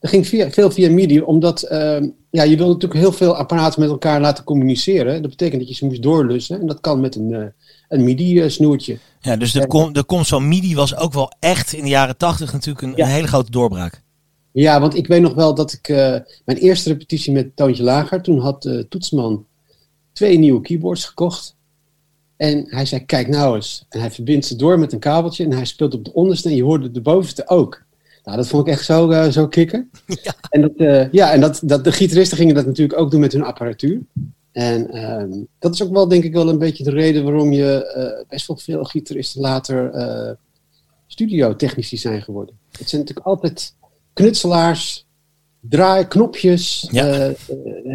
dat 0.00 0.10
ging 0.10 0.26
via, 0.26 0.50
veel 0.50 0.70
via 0.70 0.90
MIDI, 0.90 1.20
omdat 1.20 1.62
ehm, 1.62 2.08
ja, 2.30 2.42
je 2.42 2.56
wil 2.56 2.66
natuurlijk 2.66 3.00
heel 3.00 3.12
veel 3.12 3.36
apparaten 3.36 3.80
met 3.80 3.90
elkaar 3.90 4.20
laten 4.20 4.44
communiceren. 4.44 5.22
Dat 5.22 5.30
betekent 5.30 5.60
dat 5.60 5.68
je 5.68 5.74
ze 5.74 5.84
moest 5.84 6.02
doorlussen 6.02 6.60
en 6.60 6.66
dat 6.66 6.80
kan 6.80 7.00
met 7.00 7.14
een, 7.14 7.52
een 7.88 8.04
MIDI-snoertje. 8.04 8.98
Ja, 9.20 9.36
dus 9.36 9.52
de, 9.52 9.66
kom, 9.66 9.92
de 9.92 10.04
komst 10.04 10.28
van 10.28 10.48
MIDI 10.48 10.74
was 10.74 10.96
ook 10.96 11.12
wel 11.12 11.32
echt 11.40 11.72
in 11.72 11.82
de 11.82 11.88
jaren 11.88 12.16
80 12.16 12.52
natuurlijk 12.52 12.82
een, 12.82 13.00
een 13.00 13.08
hele 13.08 13.26
grote 13.26 13.50
doorbraak. 13.50 14.02
Ja, 14.52 14.80
want 14.80 14.96
ik 14.96 15.06
weet 15.06 15.20
nog 15.20 15.34
wel 15.34 15.54
dat 15.54 15.72
ik 15.72 15.88
uh, 15.88 15.96
mijn 16.44 16.58
eerste 16.58 16.88
repetitie 16.88 17.32
met 17.32 17.56
Toontje 17.56 17.82
Lager, 17.82 18.22
toen 18.22 18.38
had 18.38 18.84
Toetsman 18.88 19.46
twee 20.12 20.38
nieuwe 20.38 20.60
keyboards 20.60 21.04
gekocht. 21.04 21.56
En 22.36 22.66
hij 22.68 22.86
zei, 22.86 23.04
kijk 23.04 23.28
nou 23.28 23.54
eens. 23.54 23.84
En 23.88 24.00
hij 24.00 24.10
verbindt 24.10 24.46
ze 24.46 24.56
door 24.56 24.78
met 24.78 24.92
een 24.92 24.98
kabeltje 24.98 25.44
en 25.44 25.52
hij 25.52 25.64
speelt 25.64 25.94
op 25.94 26.04
de 26.04 26.12
onderste 26.12 26.48
en 26.48 26.54
je 26.54 26.62
hoorde 26.62 26.90
de 26.90 27.00
bovenste 27.00 27.48
ook. 27.48 27.84
Nou, 28.28 28.40
dat 28.40 28.48
vond 28.48 28.66
ik 28.66 28.72
echt 28.72 28.84
zo, 28.84 29.10
uh, 29.10 29.28
zo 29.28 29.48
kicken. 29.48 29.90
Ja. 30.22 30.34
En, 30.50 30.60
dat, 30.60 30.72
ja, 31.12 31.32
en 31.32 31.40
dat, 31.40 31.60
dat, 31.64 31.84
de 31.84 31.92
gitaristen 31.92 32.36
gingen 32.36 32.54
dat 32.54 32.66
natuurlijk 32.66 32.98
ook 32.98 33.10
doen 33.10 33.20
met 33.20 33.32
hun 33.32 33.42
apparatuur. 33.42 34.00
En 34.52 34.90
ehm, 34.90 35.30
dat 35.58 35.74
is 35.74 35.82
ook 35.82 35.92
wel, 35.92 36.08
denk 36.08 36.24
ik, 36.24 36.32
wel 36.32 36.48
een 36.48 36.58
beetje 36.58 36.84
de 36.84 36.90
reden 36.90 37.24
waarom 37.24 37.52
je 37.52 38.24
best 38.28 38.46
wel 38.46 38.56
veel 38.56 38.84
gitaristen 38.84 39.40
later 39.40 39.92
studiotechnici 41.06 41.96
zijn 41.96 42.22
geworden. 42.22 42.54
Het 42.78 42.88
zijn 42.88 43.00
natuurlijk 43.00 43.26
altijd 43.26 43.74
knutselaars, 44.12 45.06
draaiknopjes. 45.60 46.88
Ja. 46.90 47.32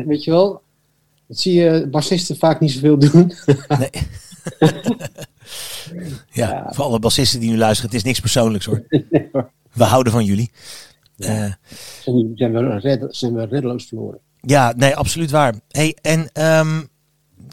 Weet 0.06 0.24
je 0.24 0.32
wel? 0.32 0.62
Dat 1.28 1.40
zie 1.40 1.54
je 1.54 1.88
bassisten 1.92 2.38
vaak 2.38 2.60
niet 2.60 2.72
zoveel 2.72 3.00
doen. 3.00 3.34
nee. 3.80 3.90
ja, 6.32 6.50
ja, 6.50 6.68
voor 6.70 6.84
alle 6.84 7.00
bassisten 7.00 7.40
die 7.40 7.50
nu 7.50 7.58
luisteren, 7.58 7.90
het 7.90 8.00
is 8.00 8.06
niks 8.06 8.20
persoonlijks 8.20 8.66
hoor. 8.66 8.84
We 9.74 9.84
houden 9.84 10.14
van 10.14 10.26
jullie. 10.26 10.52
Ja. 11.16 11.46
Uh, 11.46 11.54
zijn, 12.36 12.54
we 12.54 12.80
red, 12.80 13.16
zijn 13.16 13.34
we 13.34 13.46
reddeloos 13.46 13.86
verloren. 13.86 14.20
Ja, 14.42 14.74
nee, 14.76 14.96
absoluut 14.96 15.32
waar. 15.32 15.54
Hey, 15.70 15.98
en 16.02 16.44
um, 16.60 16.90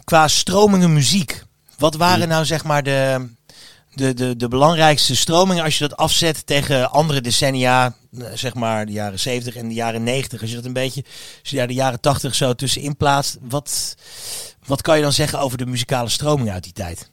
qua 0.03 0.27
stromingen 0.27 0.93
muziek, 0.93 1.43
wat 1.77 1.95
waren 1.95 2.27
nou 2.27 2.45
zeg 2.45 2.63
maar 2.63 2.83
de, 2.83 3.27
de, 3.93 4.13
de, 4.13 4.35
de 4.35 4.47
belangrijkste 4.47 5.15
stromingen 5.15 5.63
als 5.63 5.77
je 5.77 5.87
dat 5.87 5.97
afzet 5.97 6.45
tegen 6.45 6.91
andere 6.91 7.21
decennia, 7.21 7.95
eh, 8.17 8.25
zeg 8.33 8.53
maar 8.53 8.85
de 8.85 8.91
jaren 8.91 9.19
70 9.19 9.55
en 9.55 9.67
de 9.67 9.73
jaren 9.73 10.03
90, 10.03 10.41
als 10.41 10.49
je 10.49 10.55
dat 10.55 10.65
een 10.65 10.73
beetje, 10.73 11.03
als 11.39 11.49
je 11.49 11.57
daar 11.57 11.67
de 11.67 11.73
jaren 11.73 11.99
80 11.99 12.35
zo 12.35 12.53
tussenin 12.53 12.97
plaatst, 12.97 13.37
wat, 13.41 13.95
wat 14.65 14.81
kan 14.81 14.95
je 14.95 15.03
dan 15.03 15.13
zeggen 15.13 15.39
over 15.39 15.57
de 15.57 15.65
muzikale 15.65 16.09
stromingen 16.09 16.53
uit 16.53 16.63
die 16.63 16.73
tijd? 16.73 17.10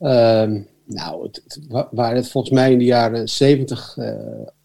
Ehm, 0.00 0.60
nou, 0.84 1.22
het, 1.22 1.60
waar 1.90 2.14
het 2.14 2.28
volgens 2.28 2.54
mij 2.54 2.72
in 2.72 2.78
de 2.78 2.84
jaren 2.84 3.28
70 3.28 3.96
uh, 3.96 4.14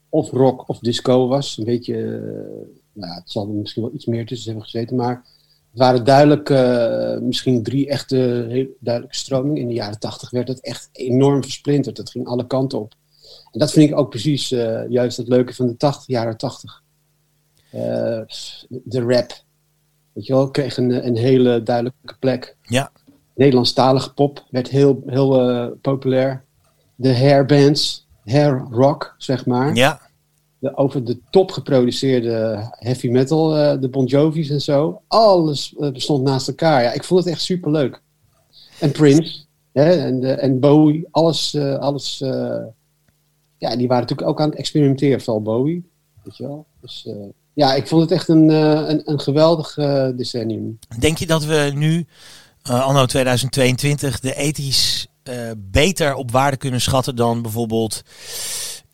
of 0.10 0.32
rock 0.32 0.70
of 0.70 0.80
disco 0.80 1.28
was, 1.28 1.58
een 1.58 1.64
beetje, 1.64 1.96
uh, 1.96 2.68
nou, 2.94 3.14
het 3.14 3.32
zal 3.32 3.48
er 3.48 3.54
misschien 3.54 3.84
wel 3.84 3.94
iets 3.94 4.06
meer 4.06 4.26
tussen 4.26 4.48
hebben 4.48 4.70
gezeten, 4.70 4.96
maar 4.96 5.24
het 5.70 5.80
waren 5.80 6.06
duidelijk 6.06 6.50
uh, 6.50 7.18
misschien 7.18 7.64
drie 7.64 7.88
echte 7.88 8.46
heel 8.50 8.68
duidelijke 8.80 9.18
stromingen. 9.18 9.62
In 9.62 9.68
de 9.68 9.74
jaren 9.74 10.00
80 10.00 10.30
werd 10.30 10.48
het 10.48 10.62
echt 10.62 10.90
enorm 10.92 11.44
versplinterd. 11.44 11.96
Dat 11.96 12.10
ging 12.10 12.28
alle 12.28 12.48
kanten 12.48 12.80
op. 12.80 12.94
En 13.52 13.60
dat 13.60 13.72
vind 13.72 13.90
ik 13.90 13.98
ook 13.98 14.10
precies 14.10 14.50
juist 14.90 15.18
het 15.18 15.28
leuke 15.28 15.54
van 15.54 15.68
de 15.68 15.78
80, 15.78 16.08
jaren 16.08 16.38
80. 16.38 16.84
Uh, 17.74 17.82
de 18.68 19.02
rap, 19.02 19.44
weet 20.14 20.26
je 20.26 20.34
wel, 20.34 20.52
kreeg 20.52 20.78
een, 20.78 21.08
een 21.08 21.18
hele 21.18 21.64
duidelijke 21.64 22.18
plek. 22.20 22.58
Ja. 22.62 22.92
Nederlandstalige 23.36 24.14
pop 24.14 24.44
werd 24.50 24.68
heel, 24.68 25.04
heel 25.06 25.50
uh, 25.50 25.68
populair. 25.82 26.44
De 26.96 27.16
hairbands, 27.16 28.08
hair 28.26 28.68
rock, 28.72 29.16
zeg 29.18 29.46
maar. 29.46 29.76
Ja. 29.76 30.02
De, 30.60 30.78
over 30.78 31.04
de 31.04 31.20
top 31.30 31.52
geproduceerde 31.52 32.68
heavy 32.72 33.10
metal, 33.10 33.58
uh, 33.58 33.82
de 33.82 33.90
Bon 33.90 34.06
Jovi's 34.06 34.50
en 34.50 34.62
zo. 34.62 35.02
Alles 35.08 35.74
uh, 35.80 35.92
bestond 35.92 36.24
naast 36.24 36.48
elkaar. 36.48 36.84
Ja, 36.84 36.92
ik 36.92 37.04
vond 37.04 37.24
het 37.24 37.34
echt 37.34 37.42
super 37.42 37.72
leuk. 37.72 38.02
En 38.80 38.92
Prince 38.92 39.44
hè, 39.72 39.92
en, 39.92 40.40
en 40.40 40.60
Bowie, 40.60 41.08
alles. 41.12 41.58
alles 41.58 42.18
ja, 43.58 43.76
die 43.76 43.88
waren 43.88 44.02
natuurlijk 44.02 44.28
ook 44.28 44.42
aan 44.42 44.50
het 44.50 44.58
experimenteren, 44.58 45.22
vooral 45.22 45.42
Bowie. 45.42 45.90
Weet 46.24 46.38
je 46.38 46.44
wel. 46.44 46.66
Dus 46.82 47.08
ja, 47.54 47.74
ik 47.74 47.88
vond 47.88 48.02
het 48.02 48.12
echt 48.12 48.28
een, 48.28 48.50
een, 48.50 49.02
een 49.12 49.20
geweldig 49.20 49.74
decennium. 50.16 50.80
Denk 51.00 51.18
je 51.18 51.28
dat 51.28 51.46
we 51.46 51.72
nu 51.76 52.06
anno 52.74 53.06
2022 53.06 54.20
de 54.20 54.36
ethisch 54.36 55.08
uh, 55.30 55.52
beter 55.58 56.16
op 56.16 56.32
waarde 56.32 56.58
kunnen 56.58 56.82
schatten 56.82 57.16
dan 57.16 57.42
bijvoorbeeld 57.42 58.02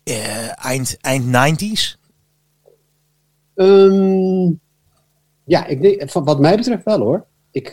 uh, 0.04 0.64
eind, 0.64 0.96
eind 1.00 1.62
90s? 1.62 2.00
Um, 3.54 4.60
ja, 5.44 5.66
ik 5.66 5.82
denk, 5.82 6.10
van 6.10 6.24
wat 6.24 6.40
mij 6.40 6.56
betreft 6.56 6.84
wel 6.84 6.98
hoor. 6.98 7.26
Ik, 7.50 7.72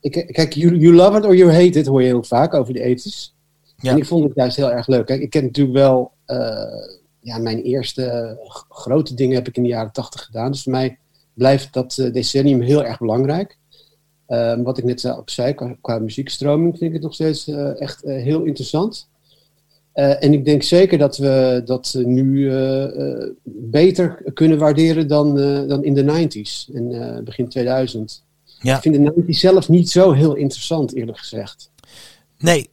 ik, 0.00 0.26
kijk, 0.32 0.52
you, 0.52 0.76
you 0.76 0.94
love 0.94 1.18
it 1.18 1.24
or 1.24 1.36
you 1.36 1.52
hate 1.52 1.78
it 1.78 1.86
hoor 1.86 2.00
je 2.00 2.06
heel 2.06 2.22
vaak 2.22 2.54
over 2.54 2.72
de 2.72 2.82
ethisch. 2.82 3.34
Ja. 3.76 3.90
En 3.90 3.96
ik 3.96 4.06
vond 4.06 4.24
het 4.24 4.34
juist 4.34 4.56
heel 4.56 4.72
erg 4.72 4.86
leuk. 4.86 5.06
Kijk, 5.06 5.20
ik 5.20 5.30
ken 5.30 5.44
natuurlijk 5.44 5.76
wel, 5.76 6.12
ja, 7.20 7.38
mijn 7.38 7.62
eerste 7.62 8.36
grote 8.68 9.14
dingen 9.14 9.34
heb 9.34 9.48
ik 9.48 9.56
in 9.56 9.62
de 9.62 9.68
jaren 9.68 9.92
80 9.92 10.24
gedaan. 10.24 10.50
Dus 10.50 10.62
voor 10.62 10.72
mij 10.72 10.98
blijft 11.34 11.72
dat 11.72 12.08
decennium 12.12 12.60
heel 12.60 12.84
erg 12.84 12.98
belangrijk. 12.98 13.58
Um, 14.28 14.62
wat 14.62 14.78
ik 14.78 14.84
net 14.84 15.00
zei, 15.00 15.18
op 15.18 15.30
zei, 15.30 15.54
qua, 15.54 15.76
qua, 15.80 15.98
muziekstroming 15.98 16.78
vind 16.78 16.84
ik 16.84 16.92
het 16.92 17.02
nog 17.02 17.14
steeds 17.14 17.48
uh, 17.48 17.80
echt 17.80 18.04
uh, 18.04 18.22
heel 18.22 18.42
interessant. 18.42 19.08
Uh, 19.94 20.24
en 20.24 20.32
ik 20.32 20.44
denk 20.44 20.62
zeker 20.62 20.98
dat 20.98 21.16
we 21.16 21.62
dat 21.64 21.94
nu 22.04 22.50
beter 23.44 24.22
kunnen 24.34 24.58
waarderen 24.58 25.08
dan, 25.08 25.36
dan 25.68 25.84
in 25.84 25.94
de 25.94 26.28
90s 26.28 26.74
en 26.74 27.24
begin 27.24 27.48
2000. 27.48 28.24
Ja. 28.60 28.76
Ik 28.76 28.82
vind 28.82 28.94
de 28.94 29.12
90s 29.12 29.38
zelf 29.38 29.68
niet 29.68 29.90
zo 29.90 30.12
heel 30.12 30.34
interessant, 30.34 30.94
eerlijk 30.94 31.18
gezegd. 31.18 31.70
Nee, 32.38 32.70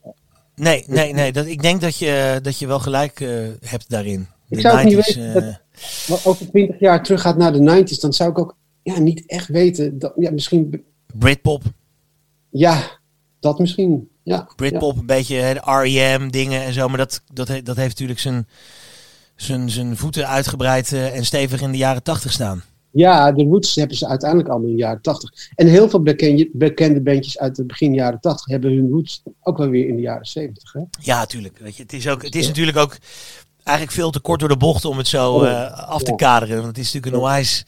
nee, 0.55 0.83
nee, 0.87 1.13
nee. 1.13 1.31
Dat, 1.31 1.45
ik 1.45 1.61
denk 1.61 1.81
dat 1.81 1.97
je, 1.97 2.39
dat 2.41 2.57
je 2.57 2.67
wel 2.67 2.79
gelijk 2.79 3.19
hebt 3.65 3.89
daarin. 3.89 4.27
Ik 4.49 4.59
zou 4.59 4.83
niet 4.83 4.95
weten, 4.95 5.61
dat, 6.07 6.25
over 6.25 6.49
20 6.49 6.79
jaar 6.79 7.03
terug 7.03 7.21
gaat 7.21 7.37
naar 7.37 7.53
de 7.53 7.83
90s, 7.83 7.99
dan 7.99 8.13
zou 8.13 8.29
ik 8.29 8.39
ook 8.39 8.55
ja, 8.83 8.99
niet 8.99 9.23
echt 9.25 9.47
weten. 9.47 9.99
Dat, 9.99 10.13
ja, 10.15 10.31
misschien 10.31 10.83
Britpop. 11.13 11.63
Ja, 12.49 12.99
dat 13.39 13.59
misschien. 13.59 14.09
Ja, 14.23 14.47
Britpop, 14.55 14.93
ja. 14.93 14.99
een 14.99 15.05
beetje 15.05 15.35
hè, 15.35 15.51
R.E.M. 15.81 16.29
dingen 16.29 16.63
en 16.63 16.73
zo. 16.73 16.87
Maar 16.87 16.97
dat, 16.97 17.21
dat, 17.33 17.47
dat 17.47 17.75
heeft 17.75 17.89
natuurlijk 17.89 18.19
zijn, 18.19 18.47
zijn, 19.35 19.69
zijn 19.69 19.97
voeten 19.97 20.27
uitgebreid 20.27 20.91
uh, 20.91 21.15
en 21.15 21.25
stevig 21.25 21.61
in 21.61 21.71
de 21.71 21.77
jaren 21.77 22.03
tachtig 22.03 22.31
staan. 22.31 22.63
Ja, 22.91 23.31
de 23.31 23.43
Roots 23.43 23.75
hebben 23.75 23.97
ze 23.97 24.07
uiteindelijk 24.07 24.49
allemaal 24.49 24.69
in 24.69 24.75
de 24.75 24.81
jaren 24.81 25.01
tachtig. 25.01 25.49
En 25.55 25.67
heel 25.67 25.89
veel 25.89 26.01
bekende, 26.01 26.49
bekende 26.53 27.01
bandjes 27.01 27.39
uit 27.39 27.55
de 27.55 27.65
begin 27.65 27.93
jaren 27.93 28.19
tachtig 28.19 28.45
hebben 28.45 28.71
hun 28.71 28.89
roots 28.89 29.23
ook 29.41 29.57
wel 29.57 29.69
weer 29.69 29.87
in 29.87 29.95
de 29.95 30.01
jaren 30.01 30.25
zeventig. 30.25 30.75
Ja, 30.99 31.19
natuurlijk. 31.19 31.57
Weet 31.57 31.75
je, 31.75 31.83
het 31.83 31.93
is, 31.93 32.07
ook, 32.07 32.23
het 32.23 32.35
is 32.35 32.47
natuurlijk 32.47 32.77
ook 32.77 32.97
eigenlijk 33.63 33.97
veel 33.97 34.11
te 34.11 34.19
kort 34.19 34.39
door 34.39 34.49
de 34.49 34.57
bocht 34.57 34.85
om 34.85 34.97
het 34.97 35.07
zo 35.07 35.43
uh, 35.43 35.71
af 35.89 36.03
te 36.03 36.11
ja. 36.11 36.15
kaderen. 36.15 36.55
Want 36.55 36.67
het 36.67 36.77
is 36.77 36.93
natuurlijk 36.93 37.13
een 37.13 37.19
onwijs 37.19 37.65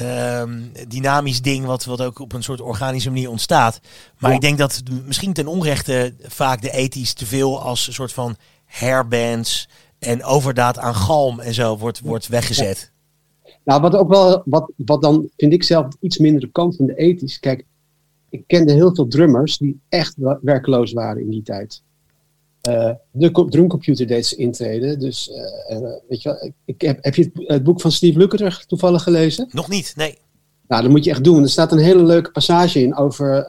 um, 0.00 0.72
dynamisch 0.88 1.42
ding 1.42 1.64
wat, 1.64 1.84
wat 1.84 2.02
ook 2.02 2.18
op 2.18 2.32
een 2.32 2.42
soort 2.42 2.60
organische 2.60 3.10
manier 3.10 3.30
ontstaat. 3.30 3.80
Maar 4.18 4.30
ja. 4.30 4.36
ik 4.36 4.42
denk 4.42 4.58
dat 4.58 4.82
misschien 5.06 5.32
ten 5.32 5.46
onrechte 5.46 6.14
vaak 6.22 6.62
de 6.62 6.70
ethisch 6.70 7.12
te 7.12 7.26
veel 7.26 7.60
als 7.60 7.86
een 7.86 7.92
soort 7.92 8.12
van 8.12 8.36
hairbands 8.64 9.68
en 9.98 10.24
overdaad 10.24 10.78
aan 10.78 10.94
galm 10.94 11.40
en 11.40 11.54
zo 11.54 11.78
wordt, 11.78 12.00
wordt 12.00 12.28
weggezet. 12.28 12.92
Nou, 13.64 13.80
wat 13.80 13.96
ook 13.96 14.08
wel, 14.08 14.42
wat, 14.44 14.72
wat 14.76 15.02
dan 15.02 15.28
vind 15.36 15.52
ik 15.52 15.62
zelf 15.62 15.86
iets 16.00 16.18
mindere 16.18 16.48
kant 16.48 16.76
van 16.76 16.86
de 16.86 16.94
ethisch. 16.94 17.38
Kijk, 17.38 17.64
ik 18.28 18.44
kende 18.46 18.72
heel 18.72 18.94
veel 18.94 19.08
drummers 19.08 19.58
die 19.58 19.80
echt 19.88 20.14
werkloos 20.40 20.92
waren 20.92 21.22
in 21.22 21.30
die 21.30 21.42
tijd. 21.42 21.82
Uh, 22.68 22.90
de 23.10 23.46
drumcomputer 23.48 24.06
deed 24.06 24.26
ze 24.26 24.36
intreden. 24.36 24.98
Dus 24.98 25.30
uh, 25.68 25.80
uh, 25.80 25.88
weet 26.08 26.22
je 26.22 26.28
wel, 26.28 26.52
ik 26.64 26.80
heb, 26.80 27.04
heb 27.04 27.14
je 27.14 27.22
het, 27.22 27.48
het, 27.48 27.62
boek 27.62 27.80
van 27.80 27.92
Steve 27.92 28.18
Lukather 28.18 28.64
toevallig 28.66 29.02
gelezen? 29.02 29.48
Nog 29.52 29.68
niet, 29.68 29.92
nee. 29.96 30.18
Nou, 30.68 30.82
dat 30.82 30.90
moet 30.90 31.04
je 31.04 31.10
echt 31.10 31.24
doen. 31.24 31.42
Er 31.42 31.48
staat 31.48 31.72
een 31.72 31.78
hele 31.78 32.02
leuke 32.02 32.30
passage 32.30 32.80
in 32.80 32.96
over, 32.96 33.46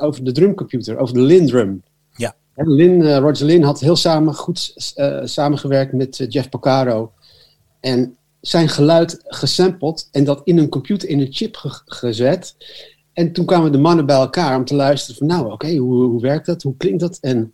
over 0.00 0.24
de 0.24 0.32
drumcomputer, 0.32 0.98
over 0.98 1.14
de 1.14 1.20
Lindrum. 1.20 1.82
Ja. 2.16 2.34
En 2.54 2.74
Lin, 2.74 3.16
Roger 3.16 3.46
Lin 3.46 3.62
had 3.62 3.80
heel 3.80 3.96
samen, 3.96 4.34
goed 4.34 4.72
samengewerkt 5.24 5.92
met 5.92 6.26
Jeff 6.28 6.48
Porcaro. 6.48 7.12
En 7.80 8.16
zijn 8.40 8.68
geluid 8.68 9.22
gesampled 9.24 10.08
en 10.10 10.24
dat 10.24 10.40
in 10.44 10.58
een 10.58 10.68
computer, 10.68 11.08
in 11.08 11.20
een 11.20 11.32
chip 11.32 11.56
ge 11.56 11.80
gezet. 11.84 12.56
En 13.12 13.32
toen 13.32 13.44
kwamen 13.44 13.72
de 13.72 13.78
mannen 13.78 14.06
bij 14.06 14.16
elkaar 14.16 14.56
om 14.56 14.64
te 14.64 14.74
luisteren 14.74 15.16
van 15.16 15.26
nou, 15.26 15.44
oké, 15.44 15.52
okay, 15.52 15.76
hoe, 15.76 16.04
hoe 16.04 16.20
werkt 16.20 16.46
dat? 16.46 16.62
Hoe 16.62 16.76
klinkt 16.76 17.00
dat? 17.00 17.18
En 17.20 17.52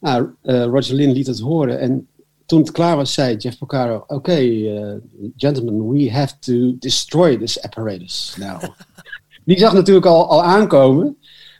nou, 0.00 0.28
uh, 0.42 0.64
Roger 0.64 0.94
Lynn 0.94 1.12
liet 1.12 1.26
het 1.26 1.40
horen 1.40 1.78
en 1.78 2.08
toen 2.46 2.60
het 2.60 2.70
klaar 2.70 2.96
was, 2.96 3.14
zei 3.14 3.36
Jeff 3.36 3.58
Porcaro: 3.58 3.96
Oké, 3.96 4.14
okay, 4.14 4.46
uh, 4.48 4.94
gentlemen, 5.36 5.88
we 5.88 6.10
have 6.12 6.38
to 6.38 6.76
destroy 6.78 7.36
this 7.38 7.62
apparatus 7.62 8.36
now. 8.38 8.62
Die 9.44 9.58
zag 9.58 9.72
natuurlijk 9.72 10.06
al, 10.06 10.28
al 10.28 10.42
aankomen 10.42 11.16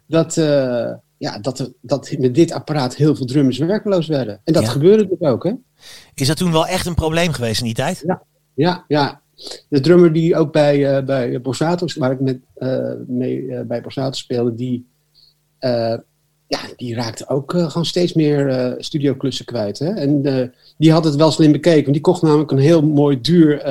dat, 0.07 0.37
uh, 0.37 0.93
ja, 1.19 1.39
dat, 1.41 1.73
dat 1.81 2.15
met 2.19 2.35
dit 2.35 2.53
apparaat 2.53 2.95
heel 2.97 3.17
veel 3.17 3.27
drummers 3.27 3.59
werkloos 3.59 4.07
werden. 4.07 4.41
En 4.45 4.53
dat 4.53 4.63
Ja. 4.63 4.69
gebeurde 4.69 5.09
dus 5.09 5.29
ook, 5.29 5.45
hè? 5.45 5.53
Is 6.15 6.27
dat 6.27 6.37
toen 6.37 6.53
wel 6.53 6.67
echt 6.67 6.87
een 6.87 6.95
probleem 6.95 7.33
geweest 7.33 7.61
in 7.61 7.67
die 7.67 7.75
tijd? 7.75 8.03
Ja, 8.07 8.23
ja, 8.55 8.85
ja. 8.89 9.21
De 9.69 9.81
drummer 9.81 10.13
die 10.13 10.37
ook 10.37 10.53
bij, 10.53 10.97
eh 10.97 11.05
bij 11.05 11.41
Borsato, 11.41 11.87
waar 11.99 12.13
ik 12.13 12.21
met, 12.21 12.39
eh, 12.55 12.93
mee 13.07 13.55
eh, 13.55 13.67
bij 13.67 13.81
Borsato 13.81 14.13
speelde, 14.13 14.55
die, 14.55 14.87
eh, 15.59 15.95
ja, 16.51 16.59
die 16.77 16.95
raakte 16.95 17.29
ook 17.29 17.55
eh, 17.55 17.67
gewoon 17.71 17.85
steeds 17.85 18.13
meer 18.13 18.49
eh 18.49 18.73
studioklussen 18.79 19.45
kwijt. 19.45 19.79
Hè? 19.79 19.89
En 19.89 20.25
eh, 20.25 20.49
die 20.79 20.93
had 20.93 21.05
het 21.05 21.15
wel 21.15 21.31
slim 21.31 21.53
bekeken, 21.53 21.83
want 21.83 21.93
die 21.93 22.01
kocht 22.01 22.23
namelijk 22.23 22.51
een 22.51 22.59
heel 22.59 22.83
mooi 22.83 23.21
duur 23.21 23.63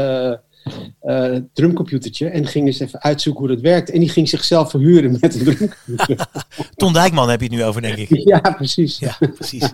drumcomputertje 1.53 2.29
en 2.29 2.45
ging 2.47 2.67
eens 2.67 2.79
even 2.79 3.01
uitzoeken 3.01 3.45
hoe 3.45 3.53
dat 3.55 3.61
werkt. 3.63 3.89
En 3.89 3.99
die 3.99 4.09
ging 4.09 4.29
zichzelf 4.29 4.69
verhuren 4.69 5.17
met 5.21 5.35
een 5.35 5.43
drumcomputer. 5.43 6.25
Ton 6.75 6.93
Dijkman 6.93 7.29
heb 7.29 7.39
je 7.41 7.45
het 7.47 7.55
nu 7.55 7.63
over, 7.63 7.81
denk 7.81 7.97
ik. 7.97 8.09
ja, 8.29 8.39
precies. 8.39 8.99
Ja, 8.99 9.17
precies. 9.35 9.63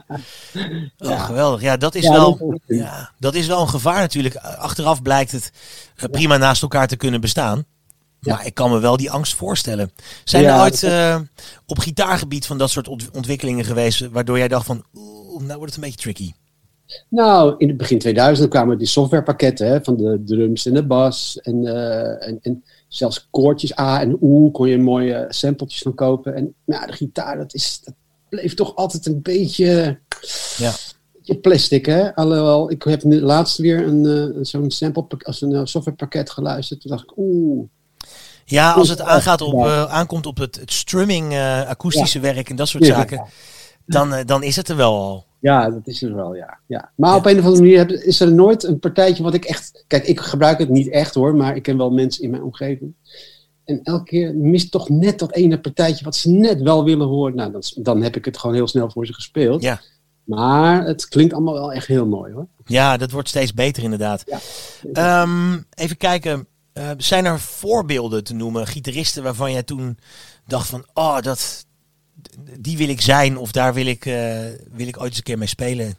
Oh, 0.97 1.09
Ja. 1.09 1.17
geweldig. 1.17 1.61
Ja, 1.61 1.77
dat 1.77 1.95
is, 1.95 2.03
Ja, 2.03 2.11
wel, 2.11 2.59
ja, 2.67 3.11
dat 3.19 3.35
is 3.35 3.47
wel 3.47 3.61
een 3.61 3.69
gevaar 3.69 3.99
natuurlijk. 3.99 4.35
Achteraf 4.35 5.01
blijkt 5.01 5.31
het 5.31 5.51
prima 6.11 6.37
naast 6.37 6.61
elkaar 6.61 6.87
te 6.87 6.97
kunnen 6.97 7.21
bestaan. 7.21 7.65
Ja. 8.25 8.35
Maar 8.35 8.45
ik 8.45 8.53
kan 8.53 8.71
me 8.71 8.79
wel 8.79 8.97
die 8.97 9.11
angst 9.11 9.33
voorstellen. 9.35 9.91
Zijn 10.23 10.43
Ja, 10.43 10.55
er 10.55 10.61
ooit 10.61 10.83
eh, 10.83 11.19
op 11.65 11.79
gitaargebied 11.79 12.45
van 12.45 12.57
dat 12.57 12.69
soort 12.69 12.87
ont- 12.87 13.09
ontwikkelingen 13.11 13.65
geweest... 13.65 14.09
waardoor 14.09 14.37
jij 14.37 14.47
dacht 14.47 14.65
van, 14.65 14.83
oeh, 14.93 15.43
nou 15.43 15.57
wordt 15.57 15.75
het 15.75 15.83
een 15.83 15.89
beetje 15.89 16.01
tricky. 16.13 16.31
Nou, 17.09 17.55
in 17.57 17.67
het 17.67 17.77
begin 17.77 17.99
2000 17.99 18.49
kwamen 18.49 18.77
die 18.77 18.87
softwarepakketten 18.87 19.67
hè, 19.67 19.83
van 19.83 19.97
de 19.97 20.21
drums 20.25 20.65
en 20.65 20.73
de 20.73 20.85
bas. 20.85 21.39
En, 21.41 21.65
eh, 21.67 22.27
en, 22.27 22.39
en 22.41 22.63
zelfs 22.87 23.27
koortjes 23.31 23.79
A 23.79 24.01
en 24.01 24.17
O 24.21 24.49
kon 24.51 24.67
je 24.69 24.77
mooie 24.77 25.25
sampletjes 25.29 25.81
van 25.81 25.95
kopen. 25.95 26.35
En 26.35 26.53
ja, 26.65 26.85
de 26.85 26.93
gitaar, 26.93 27.37
dat, 27.37 27.53
is, 27.53 27.81
dat 27.83 27.93
bleef 28.29 28.53
toch 28.53 28.75
altijd 28.75 29.05
een 29.05 29.21
beetje, 29.21 29.99
Ja. 30.57 30.71
plastic. 31.41 31.85
Hè? 31.85 32.15
Alhoewel, 32.15 32.71
ik 32.71 32.83
heb 32.83 33.01
laatst 33.03 33.57
weer 33.57 33.87
een, 33.87 34.05
eh, 34.05 34.39
zo'n 34.43 34.71
sample, 34.71 35.05
als 35.23 35.41
een 35.41 35.53
eh, 35.53 35.61
softwarepakket 35.63 36.29
geluisterd. 36.29 36.81
Toen 36.81 36.91
dacht 36.91 37.03
ik, 37.03 37.17
oeh. 37.17 37.67
Ja, 38.45 38.71
als 38.71 38.89
het 38.89 38.99
Oeh, 38.99 39.09
aangaat 39.09 39.41
op, 39.41 39.53
eh, 39.65 39.83
aankomt 39.83 40.25
op 40.25 40.37
het, 40.37 40.55
het 40.55 40.71
strumming, 40.71 41.31
eh, 41.31 41.67
akoestische 41.67 42.19
werk 42.19 42.49
en 42.49 42.55
dat 42.55 42.67
soort 42.67 42.85
Ja. 42.85 42.95
zaken... 42.95 43.23
dan, 43.85 44.13
eh, 44.13 44.25
dan 44.25 44.43
is 44.43 44.55
het 44.55 44.69
er 44.69 44.75
wel 44.75 44.93
al. 44.93 45.25
Ja, 45.39 45.69
dat 45.69 45.87
is 45.87 46.01
er 46.03 46.15
wel, 46.15 46.35
ja. 46.35 46.57
ja. 46.67 46.91
Maar 46.95 47.15
op 47.15 47.25
een 47.25 47.39
of 47.39 47.43
andere 47.45 47.61
manier 47.61 47.77
heb- 47.77 47.89
is 47.89 48.19
er 48.19 48.31
nooit 48.33 48.63
een 48.63 48.79
partijtje 48.79 49.23
wat 49.23 49.33
ik 49.33 49.45
echt... 49.45 49.83
Kijk, 49.87 50.07
ik 50.07 50.19
gebruik 50.19 50.57
het 50.59 50.69
niet 50.69 50.89
echt 50.89 51.13
hoor, 51.13 51.35
maar 51.35 51.55
ik 51.55 51.63
ken 51.63 51.77
wel 51.77 51.91
mensen 51.91 52.23
in 52.23 52.29
mijn 52.29 52.43
omgeving. 52.43 52.93
En 53.65 53.79
elke 53.83 54.03
keer 54.03 54.35
mist 54.35 54.71
toch 54.71 54.89
net 54.89 55.19
dat 55.19 55.31
ene 55.33 55.59
partijtje 55.59 56.05
wat 56.05 56.15
ze 56.15 56.29
net 56.29 56.61
wel 56.61 56.83
willen 56.83 57.07
horen. 57.07 57.35
Nou, 57.35 57.51
dan, 57.51 57.61
dan 57.75 58.01
heb 58.01 58.15
ik 58.15 58.25
het 58.25 58.37
gewoon 58.37 58.55
heel 58.55 58.67
snel 58.67 58.89
voor 58.89 59.05
ze 59.05 59.13
gespeeld. 59.13 59.61
Ja. 59.61 59.81
Maar 60.23 60.85
het 60.85 61.07
klinkt 61.07 61.33
allemaal 61.33 61.53
wel 61.53 61.73
echt 61.73 61.87
heel 61.87 62.05
mooi 62.05 62.33
hoor. 62.33 62.47
Ja, 62.65 62.97
dat 62.97 63.11
wordt 63.11 63.29
steeds 63.29 63.53
beter 63.53 63.83
inderdaad. 63.83 64.23
Ja. 64.25 64.39
Ehm, 64.93 65.57
even 65.73 65.97
kijken. 65.97 66.47
Eh, 66.75 66.89
zijn 66.97 67.25
er 67.25 67.39
voorbeelden 67.39 68.23
te 68.23 68.33
noemen? 68.33 68.67
Gitaristen 68.67 69.23
waarvan 69.23 69.51
jij 69.51 69.63
toen 69.63 69.97
dacht 70.45 70.69
van... 70.69 70.85
Oh, 70.93 71.21
dat, 71.21 71.65
die 72.59 72.77
wil 72.77 72.89
ik 72.89 73.01
zijn. 73.01 73.37
Of 73.37 73.51
daar 73.51 73.73
wil 73.73 73.85
ik, 73.85 74.05
eh, 74.05 74.39
wil 74.71 74.87
ik 74.87 74.97
ooit 74.97 75.07
eens 75.07 75.17
een 75.17 75.23
keer 75.23 75.37
mee 75.37 75.47
spelen. 75.47 75.93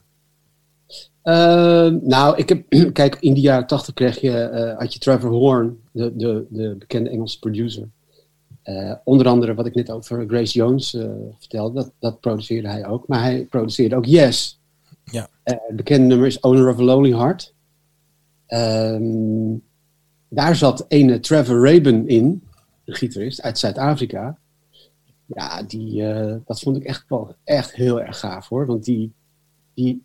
Eh, 1.23 1.89
nou, 2.03 2.37
ik 2.37 2.49
heb, 2.49 2.65
kijk, 2.93 3.17
in 3.21 3.35
de 3.35 3.41
jaren 3.41 3.67
tachtig 3.67 3.95
kreeg 3.95 4.21
je, 4.21 4.39
eh, 4.39 4.79
had 4.79 4.93
je 4.93 4.99
Trevor 4.99 5.31
Horn, 5.31 5.81
de, 5.93 6.17
de, 6.17 6.47
de 6.49 6.77
bekende 6.79 7.11
Engelse 7.11 7.39
producer. 7.39 7.89
Onder 9.05 9.27
andere 9.27 9.55
wat 9.55 9.67
ik 9.67 9.75
net 9.75 9.91
over 9.91 10.25
Grace 10.29 10.53
Jones 10.53 10.97
vertelde, 11.39 11.75
dat, 11.75 11.93
dat 11.99 12.21
produceerde 12.21 12.69
hij 12.69 12.87
ook. 12.87 13.09
Maar 13.09 13.21
hij 13.21 13.45
produceerde 13.45 13.97
ook 13.97 14.05
Yes. 14.05 14.61
Ja. 15.05 15.29
Het 15.43 15.77
bekende 15.77 16.07
nummer 16.07 16.27
is 16.27 16.41
Owner 16.41 16.69
of 16.69 16.79
a 16.79 16.83
Lonely 16.83 17.17
Heart. 17.17 17.55
Ehm, 18.47 19.55
daar 20.29 20.57
zat 20.57 20.85
ene 20.89 21.21
Trevor 21.21 21.73
Rabin 21.73 22.09
in, 22.09 22.43
een 22.85 22.95
gitarist 22.95 23.43
uit 23.43 23.59
Zuid-Afrika. 23.59 24.39
Ja, 25.27 25.63
die, 25.63 26.09
eh, 26.09 26.35
dat 26.47 26.61
vond 26.61 26.77
ik 26.77 26.85
echt 26.85 27.05
wel 27.09 27.35
echt 27.45 27.75
heel 27.75 28.01
erg 28.01 28.19
gaaf 28.19 28.49
hoor. 28.49 28.67
Want 28.67 28.85
die, 28.85 29.13
die 29.75 30.03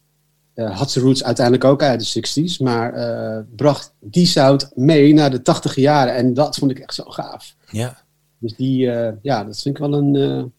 eh, 0.54 0.78
had 0.78 0.92
zijn 0.92 1.06
roots 1.06 1.24
uiteindelijk 1.24 1.66
ook 1.66 1.84
uit 1.84 2.14
de 2.14 2.20
60s, 2.20 2.64
maar 2.64 2.94
eh, 2.94 3.44
bracht 3.56 3.94
die 4.00 4.26
sound 4.26 4.72
mee 4.76 5.14
naar 5.14 5.32
de 5.32 5.42
80 5.42 5.76
jaren. 5.76 6.16
En 6.16 6.34
dat 6.34 6.56
vond 6.56 6.72
ik 6.72 6.80
echt 6.80 6.94
zo 6.94 7.04
gaaf. 7.04 7.56
Ja. 7.72 7.98
Dus 8.38 8.56
die, 8.56 8.78
ja, 9.22 9.44
dat 9.44 9.62
vind 9.62 9.78
ik 9.78 9.82
wel 9.82 9.94
een 9.94 10.52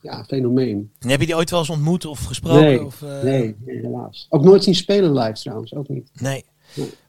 ja, 0.00 0.24
fenomeen. 0.24 0.92
En 0.98 1.08
heb 1.08 1.20
je 1.20 1.26
die 1.26 1.36
ooit 1.36 1.50
wel 1.50 1.58
eens 1.58 1.70
ontmoet 1.70 2.04
of 2.04 2.24
gesproken? 2.24 2.62
Nee, 2.62 2.84
of, 2.84 3.00
Nee, 3.22 3.56
nee, 3.64 3.80
helaas. 3.80 4.26
Ook 4.28 4.44
nooit 4.44 4.64
zien 4.64 4.74
spelen 4.74 5.12
live 5.12 5.40
trouwens, 5.40 5.74
ook 5.74 5.88
niet. 5.88 6.10
Nee. 6.20 6.44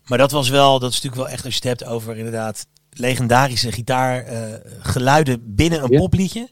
Maar 0.06 0.18
dat 0.18 0.32
was 0.32 0.50
wel, 0.50 0.80
dat 0.80 0.90
is 0.90 0.96
natuurlijk 0.96 1.22
wel 1.24 1.34
echt 1.34 1.46
als 1.46 1.54
je 1.58 1.70
het 1.70 1.80
hebt 1.80 1.92
over 1.92 2.18
inderdaad 2.18 2.68
legendarische 2.92 3.72
gitaargeluiden 3.72 5.56
binnen 5.56 5.84
een 5.84 5.92
Ja. 5.92 5.98
popliedje. 6.00 6.50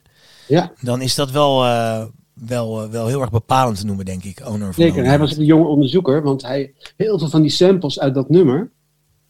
Ja, 0.48 0.72
Dan 0.80 1.00
is 1.00 1.14
dat 1.14 1.30
wel, 1.30 1.64
eh, 1.64 2.04
wel, 2.34 2.82
eh, 2.82 2.88
wel 2.90 3.06
heel 3.06 3.20
erg 3.20 3.30
bepalend 3.30 3.78
te 3.78 3.86
noemen, 3.86 4.04
denk 4.04 4.24
ik. 4.24 4.40
Owner 4.46 4.68
of 4.68 4.74
zeker. 4.74 5.04
Hij 5.04 5.18
was 5.18 5.36
een 5.36 5.44
jonge 5.44 5.66
onderzoeker, 5.68 6.22
want 6.22 6.42
hij 6.42 6.74
heel 6.96 7.18
veel 7.18 7.28
van 7.28 7.42
die 7.42 7.50
samples 7.50 8.00
uit 8.00 8.14
dat 8.14 8.28
nummer. 8.30 8.70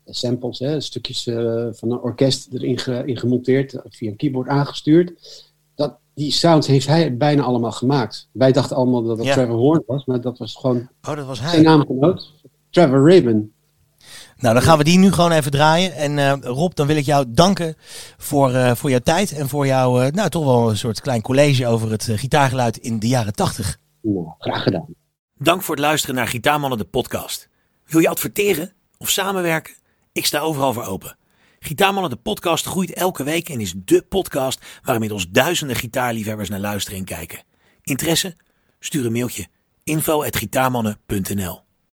eh, 0.05 0.15
Samples, 0.15 0.59
hè, 0.59 0.81
stukjes 0.81 1.27
eh, 1.27 1.67
van 1.71 1.91
een 1.91 1.99
orkest 1.99 2.49
erin 2.53 2.79
ge- 2.79 3.03
in 3.07 3.17
gemonteerd, 3.19 3.75
eh, 3.75 3.81
via 3.89 4.11
een 4.11 4.17
keyboard 4.17 4.49
aangestuurd. 4.49 5.13
Dat, 5.75 5.97
die 6.15 6.33
sounds 6.33 6.67
heeft 6.67 6.87
hij 6.87 7.17
bijna 7.17 7.43
allemaal 7.43 7.73
gemaakt. 7.73 8.29
Wij 8.33 8.53
dachten 8.53 8.77
allemaal 8.77 9.03
dat 9.03 9.17
dat 9.17 9.27
Ja. 9.27 9.33
Trevor 9.33 9.57
Horn 9.57 9.83
was, 9.87 10.05
maar 10.05 10.21
dat 10.21 10.39
was 10.39 10.55
gewoon 10.55 10.89
Oh, 11.09 11.17
dat 11.17 11.27
was 11.27 11.39
zijn 11.39 11.51
hij. 11.51 11.61
naamgenoot. 11.63 12.33
Trevor 12.71 13.11
Rabin. 13.13 13.53
Nou, 14.39 14.55
dan 14.55 14.63
gaan 14.63 14.79
we 14.79 14.85
die 14.85 14.99
nu 14.99 15.13
gewoon 15.13 15.33
even 15.33 15.51
draaien. 15.51 15.95
En 15.95 16.19
eh, 16.19 16.33
Rob, 16.41 16.75
dan 16.75 16.87
wil 16.87 16.97
ik 16.97 17.05
jou 17.05 17.25
danken 17.29 17.77
voor, 18.17 18.55
eh, 18.55 18.75
voor 18.75 18.91
jouw 18.91 18.99
tijd 18.99 19.33
en 19.33 19.49
voor 19.49 19.67
jouw, 19.67 20.01
eh, 20.01 20.13
nou 20.13 20.29
toch 20.29 20.45
wel 20.45 20.71
een 20.71 20.77
soort 20.77 21.01
klein 21.01 21.23
college 21.23 21.67
over 21.67 21.91
het 21.91 22.09
gitaargeluid 22.15 22.77
in 22.77 22.99
de 22.99 23.09
jaren 23.09 23.33
tachtig. 23.33 23.79
Graag 24.39 24.63
gedaan. 24.63 24.87
Dank 25.39 25.63
voor 25.63 25.75
het 25.75 25.85
luisteren 25.85 26.15
naar 26.15 26.29
Gitaarmannen 26.29 26.79
de 26.79 26.85
podcast. 26.85 27.49
Wil 27.87 28.01
je 28.01 28.09
adverteren 28.09 28.73
of 28.99 29.11
samenwerken? 29.11 29.75
Ik 30.13 30.27
sta 30.27 30.39
overal 30.39 30.73
voor 30.73 30.85
open. 30.85 31.17
Gitaarmannen 31.59 32.11
de 32.11 32.17
podcast 32.17 32.67
groeit 32.67 32.93
elke 32.93 33.25
week 33.25 33.49
en 33.49 33.61
is 33.61 33.75
dé 33.77 34.03
podcast 34.03 34.65
waar 34.83 34.95
inmiddels 34.95 35.29
duizenden 35.31 35.77
gitaarliefhebbers 35.77 36.49
naar 36.49 36.61
luisteren 36.61 36.99
en 36.99 37.05
kijken. 37.05 37.43
Interesse? 37.83 38.37
Stuur 38.79 39.07
een 39.07 39.13
mailtje 39.13 39.47
info@gitaarmannen.nl 39.85 41.66